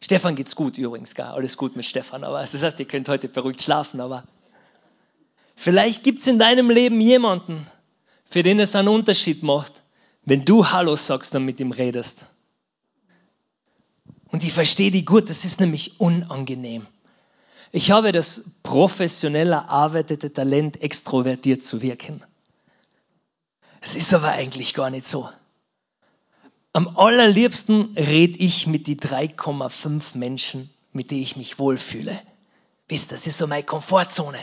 Stefan 0.00 0.36
geht's 0.36 0.54
gut 0.54 0.78
übrigens, 0.78 1.14
gar 1.14 1.34
alles 1.34 1.56
gut 1.56 1.74
mit 1.74 1.84
Stefan, 1.84 2.22
aber 2.22 2.40
das 2.40 2.62
heißt, 2.62 2.78
ihr 2.78 2.86
könnt 2.86 3.08
heute 3.08 3.28
beruhigt 3.28 3.62
schlafen, 3.62 4.00
aber 4.00 4.22
vielleicht 5.56 6.04
gibt's 6.04 6.28
in 6.28 6.38
deinem 6.38 6.70
Leben 6.70 7.00
jemanden, 7.00 7.66
für 8.24 8.44
den 8.44 8.60
es 8.60 8.76
einen 8.76 8.88
Unterschied 8.88 9.42
macht, 9.42 9.82
wenn 10.24 10.44
du 10.44 10.70
Hallo 10.70 10.94
sagst 10.94 11.34
und 11.34 11.44
mit 11.44 11.58
ihm 11.58 11.72
redest. 11.72 12.32
Und 14.30 14.44
ich 14.44 14.52
verstehe 14.52 14.90
die 14.90 15.04
gut, 15.04 15.28
das 15.30 15.44
ist 15.44 15.58
nämlich 15.58 16.00
unangenehm. 16.00 16.86
Ich 17.70 17.90
habe 17.90 18.12
das 18.12 18.44
professionell 18.62 19.52
erarbeitete 19.52 20.32
Talent, 20.32 20.82
extrovertiert 20.82 21.62
zu 21.62 21.82
wirken. 21.82 22.22
Es 23.80 23.94
ist 23.94 24.14
aber 24.14 24.32
eigentlich 24.32 24.74
gar 24.74 24.90
nicht 24.90 25.06
so. 25.06 25.28
Am 26.72 26.96
allerliebsten 26.96 27.96
rede 27.96 28.38
ich 28.38 28.66
mit 28.66 28.86
die 28.86 28.96
3,5 28.96 30.16
Menschen, 30.16 30.70
mit 30.92 31.10
denen 31.10 31.22
ich 31.22 31.36
mich 31.36 31.58
wohlfühle. 31.58 32.18
Wisst, 32.88 33.12
das 33.12 33.26
ist 33.26 33.38
so 33.38 33.46
meine 33.46 33.64
Komfortzone. 33.64 34.38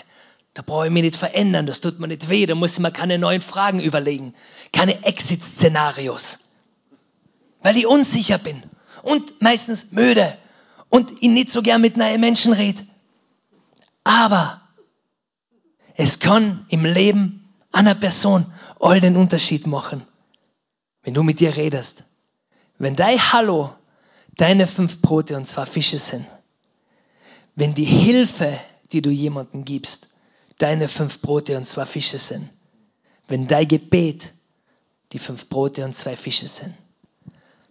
Da 0.53 0.61
brauche 0.61 0.85
ich 0.85 0.91
mich 0.91 1.03
nicht 1.03 1.15
verändern, 1.17 1.65
das 1.65 1.81
tut 1.81 1.99
mir 1.99 2.07
nicht 2.07 2.29
weh, 2.29 2.45
da 2.45 2.55
muss 2.55 2.73
ich 2.73 2.79
mir 2.79 2.91
keine 2.91 3.17
neuen 3.17 3.41
Fragen 3.41 3.79
überlegen, 3.79 4.33
keine 4.71 5.03
Exit-Szenarios. 5.03 6.39
Weil 7.61 7.75
ich 7.75 7.87
unsicher 7.87 8.37
bin 8.37 8.63
und 9.01 9.41
meistens 9.41 9.91
müde 9.91 10.37
und 10.89 11.11
ich 11.11 11.29
nicht 11.29 11.49
so 11.49 11.61
gern 11.61 11.81
mit 11.81 11.97
neuen 11.97 12.21
Menschen 12.21 12.53
rede. 12.53 12.85
Aber 14.05 14.61
es 15.95 16.19
kann 16.19 16.65
im 16.69 16.85
Leben 16.85 17.53
einer 17.73 17.95
Person 17.95 18.45
all 18.79 19.01
den 19.01 19.17
Unterschied 19.17 19.67
machen, 19.67 20.05
wenn 21.03 21.13
du 21.13 21.23
mit 21.23 21.41
dir 21.41 21.57
redest. 21.57 22.05
Wenn 22.77 22.95
dein 22.95 23.19
Hallo 23.19 23.73
deine 24.37 24.67
fünf 24.67 25.01
Brote 25.01 25.35
und 25.35 25.45
zwei 25.45 25.65
Fische 25.65 25.97
sind, 25.97 26.25
wenn 27.55 27.73
die 27.73 27.85
Hilfe, 27.85 28.57
die 28.91 29.01
du 29.01 29.09
jemandem 29.09 29.65
gibst, 29.65 30.09
deine 30.57 30.87
fünf 30.87 31.21
Brote 31.21 31.57
und 31.57 31.65
zwei 31.65 31.85
Fische 31.85 32.17
sind, 32.17 32.49
wenn 33.27 33.47
dein 33.47 33.67
Gebet 33.67 34.33
die 35.13 35.19
fünf 35.19 35.49
Brote 35.49 35.83
und 35.83 35.95
zwei 35.95 36.15
Fische 36.15 36.47
sind, 36.47 36.75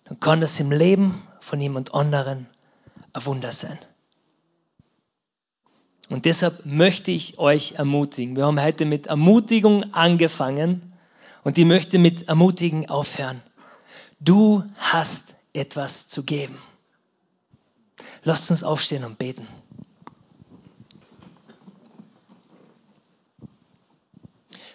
dann 0.04 0.18
kann 0.18 0.40
das 0.40 0.58
im 0.58 0.72
Leben 0.72 1.22
von 1.40 1.60
jemand 1.60 1.94
anderen 1.94 2.46
ein 3.12 3.24
Wunder 3.24 3.52
sein. 3.52 3.78
Und 6.10 6.26
deshalb 6.26 6.66
möchte 6.66 7.10
ich 7.10 7.38
euch 7.38 7.72
ermutigen. 7.72 8.36
Wir 8.36 8.46
haben 8.46 8.60
heute 8.60 8.84
mit 8.84 9.06
Ermutigung 9.06 9.94
angefangen 9.94 10.92
und 11.42 11.56
ich 11.56 11.64
möchte 11.64 11.98
mit 11.98 12.28
Ermutigen 12.28 12.88
aufhören. 12.88 13.42
Du 14.20 14.64
hast 14.76 15.34
etwas 15.52 16.08
zu 16.08 16.24
geben. 16.24 16.58
Lasst 18.22 18.50
uns 18.50 18.64
aufstehen 18.64 19.04
und 19.04 19.18
beten. 19.18 19.46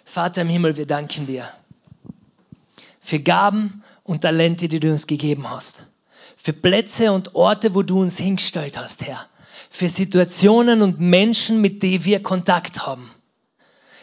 Vater 0.04 0.42
im 0.42 0.48
Himmel, 0.48 0.76
wir 0.76 0.86
danken 0.86 1.26
dir 1.26 1.48
für 3.00 3.18
Gaben 3.18 3.82
und 4.04 4.20
Talente, 4.22 4.68
die 4.68 4.78
du 4.78 4.90
uns 4.90 5.06
gegeben 5.06 5.48
hast. 5.50 5.90
Für 6.36 6.52
Plätze 6.52 7.12
und 7.12 7.34
Orte, 7.34 7.74
wo 7.74 7.82
du 7.82 8.00
uns 8.00 8.18
hingestellt 8.18 8.78
hast, 8.78 9.06
Herr. 9.06 9.26
Für 9.72 9.88
Situationen 9.88 10.82
und 10.82 10.98
Menschen, 10.98 11.60
mit 11.60 11.82
denen 11.82 12.04
wir 12.04 12.22
Kontakt 12.22 12.86
haben. 12.86 13.10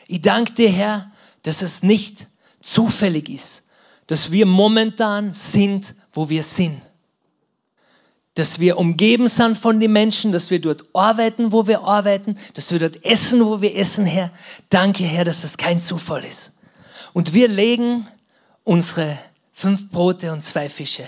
Ich 0.07 0.21
danke 0.21 0.53
dir, 0.53 0.69
Herr, 0.69 1.11
dass 1.43 1.61
es 1.61 1.83
nicht 1.83 2.27
zufällig 2.61 3.29
ist, 3.29 3.65
dass 4.07 4.31
wir 4.31 4.45
momentan 4.45 5.33
sind, 5.33 5.93
wo 6.13 6.29
wir 6.29 6.43
sind. 6.43 6.81
Dass 8.33 8.59
wir 8.59 8.77
umgeben 8.77 9.27
sind 9.27 9.57
von 9.57 9.79
den 9.81 9.91
Menschen, 9.91 10.31
dass 10.31 10.51
wir 10.51 10.61
dort 10.61 10.85
arbeiten, 10.93 11.51
wo 11.51 11.67
wir 11.67 11.83
arbeiten, 11.83 12.37
dass 12.53 12.71
wir 12.71 12.79
dort 12.79 13.03
essen, 13.03 13.45
wo 13.45 13.61
wir 13.61 13.75
essen, 13.75 14.05
Herr. 14.05 14.31
Danke, 14.69 15.03
Herr, 15.03 15.25
dass 15.25 15.41
das 15.41 15.57
kein 15.57 15.81
Zufall 15.81 16.23
ist. 16.23 16.53
Und 17.13 17.33
wir 17.33 17.49
legen 17.49 18.07
unsere 18.63 19.17
fünf 19.51 19.89
Brote 19.89 20.31
und 20.31 20.45
zwei 20.45 20.69
Fische, 20.69 21.03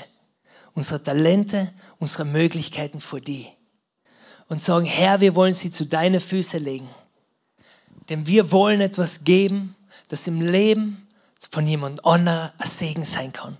unsere 0.74 1.02
Talente, 1.02 1.72
unsere 2.00 2.26
Möglichkeiten 2.26 3.00
vor 3.00 3.22
dir 3.22 3.46
und 4.50 4.62
sagen, 4.62 4.86
Herr, 4.86 5.22
wir 5.22 5.36
wollen 5.36 5.54
sie 5.54 5.72
zu 5.72 5.86
deinen 5.86 6.20
Füßen 6.20 6.62
legen. 6.62 6.90
Denn 8.10 8.26
wir 8.28 8.52
wollen 8.52 8.82
etwas 8.82 9.24
geben, 9.24 9.76
das 10.10 10.28
im 10.28 10.42
Leben 10.42 11.08
von 11.40 11.66
jemand 11.66 12.06
anderem 12.06 12.50
ein 12.58 12.68
Segen 12.68 13.04
sein 13.04 13.32
kann. 13.32 13.58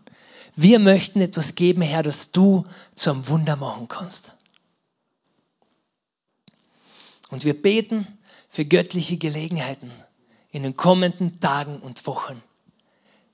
Wir 0.56 0.80
möchten 0.80 1.22
etwas 1.22 1.56
geben, 1.56 1.84
Herr, 1.84 2.04
das 2.04 2.32
du 2.32 2.66
zu 2.96 3.12
einem 3.12 3.28
Wunder 3.28 3.56
machen 3.56 3.88
kannst. 3.88 4.36
Und 7.30 7.46
wir 7.46 7.60
beten 7.60 8.08
für 8.50 8.66
göttliche 8.66 9.18
Gelegenheiten 9.18 9.92
in 10.52 10.64
den 10.64 10.76
kommenden 10.76 11.40
Tagen 11.40 11.80
und 11.80 12.06
Wochen. 12.08 12.42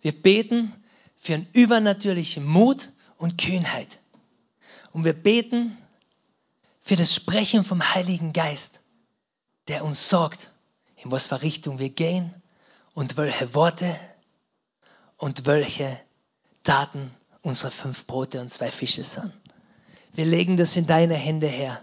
Wir 0.01 0.11
beten 0.11 0.73
für 1.17 1.35
einen 1.35 1.47
übernatürlichen 1.53 2.45
Mut 2.45 2.89
und 3.17 3.37
Kühnheit. 3.37 4.01
Und 4.91 5.05
wir 5.05 5.13
beten 5.13 5.77
für 6.86 6.95
das 6.95 7.15
Sprechen 7.15 7.63
vom 7.63 7.81
Heiligen 7.95 8.31
Geist, 8.31 8.81
der 9.67 9.83
uns 9.83 10.07
sagt, 10.07 10.53
in 10.97 11.11
was 11.11 11.25
für 11.25 11.41
Richtung 11.41 11.79
wir 11.79 11.89
gehen 11.89 12.31
und 12.93 13.17
welche 13.17 13.55
Worte 13.55 13.99
und 15.17 15.47
welche 15.47 15.99
Taten 16.63 17.09
unsere 17.41 17.71
fünf 17.71 18.05
Brote 18.05 18.39
und 18.39 18.51
zwei 18.51 18.69
Fische 18.69 19.03
sind. 19.03 19.33
Wir 20.13 20.25
legen 20.25 20.57
das 20.57 20.77
in 20.77 20.86
deine 20.86 21.15
Hände 21.15 21.47
her, 21.47 21.81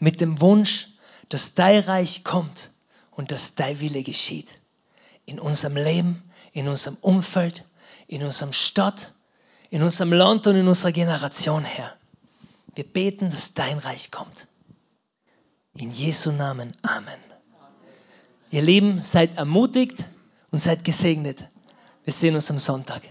mit 0.00 0.20
dem 0.20 0.40
Wunsch, 0.40 0.88
dass 1.28 1.54
dein 1.54 1.78
Reich 1.84 2.24
kommt 2.24 2.72
und 3.12 3.30
dass 3.30 3.54
dein 3.54 3.78
Wille 3.78 4.02
geschieht. 4.02 4.58
In 5.24 5.38
unserem 5.38 5.76
Leben, 5.76 6.20
in 6.52 6.66
unserem 6.66 6.96
Umfeld, 7.00 7.64
in 8.08 8.24
unserem 8.24 8.52
Stadt, 8.52 9.14
in 9.70 9.84
unserem 9.84 10.12
Land 10.12 10.48
und 10.48 10.56
in 10.56 10.66
unserer 10.66 10.90
Generation, 10.90 11.64
Herr. 11.64 11.96
Wir 12.74 12.84
beten, 12.84 13.30
dass 13.30 13.54
dein 13.54 13.78
Reich 13.78 14.10
kommt. 14.10 14.48
In 15.74 15.90
Jesu 15.90 16.32
Namen. 16.32 16.72
Amen. 16.82 17.18
Ihr 18.50 18.62
Lieben, 18.62 19.00
seid 19.00 19.36
ermutigt 19.36 20.04
und 20.50 20.62
seid 20.62 20.84
gesegnet. 20.84 21.48
Wir 22.04 22.12
sehen 22.12 22.34
uns 22.34 22.50
am 22.50 22.58
Sonntag. 22.58 23.02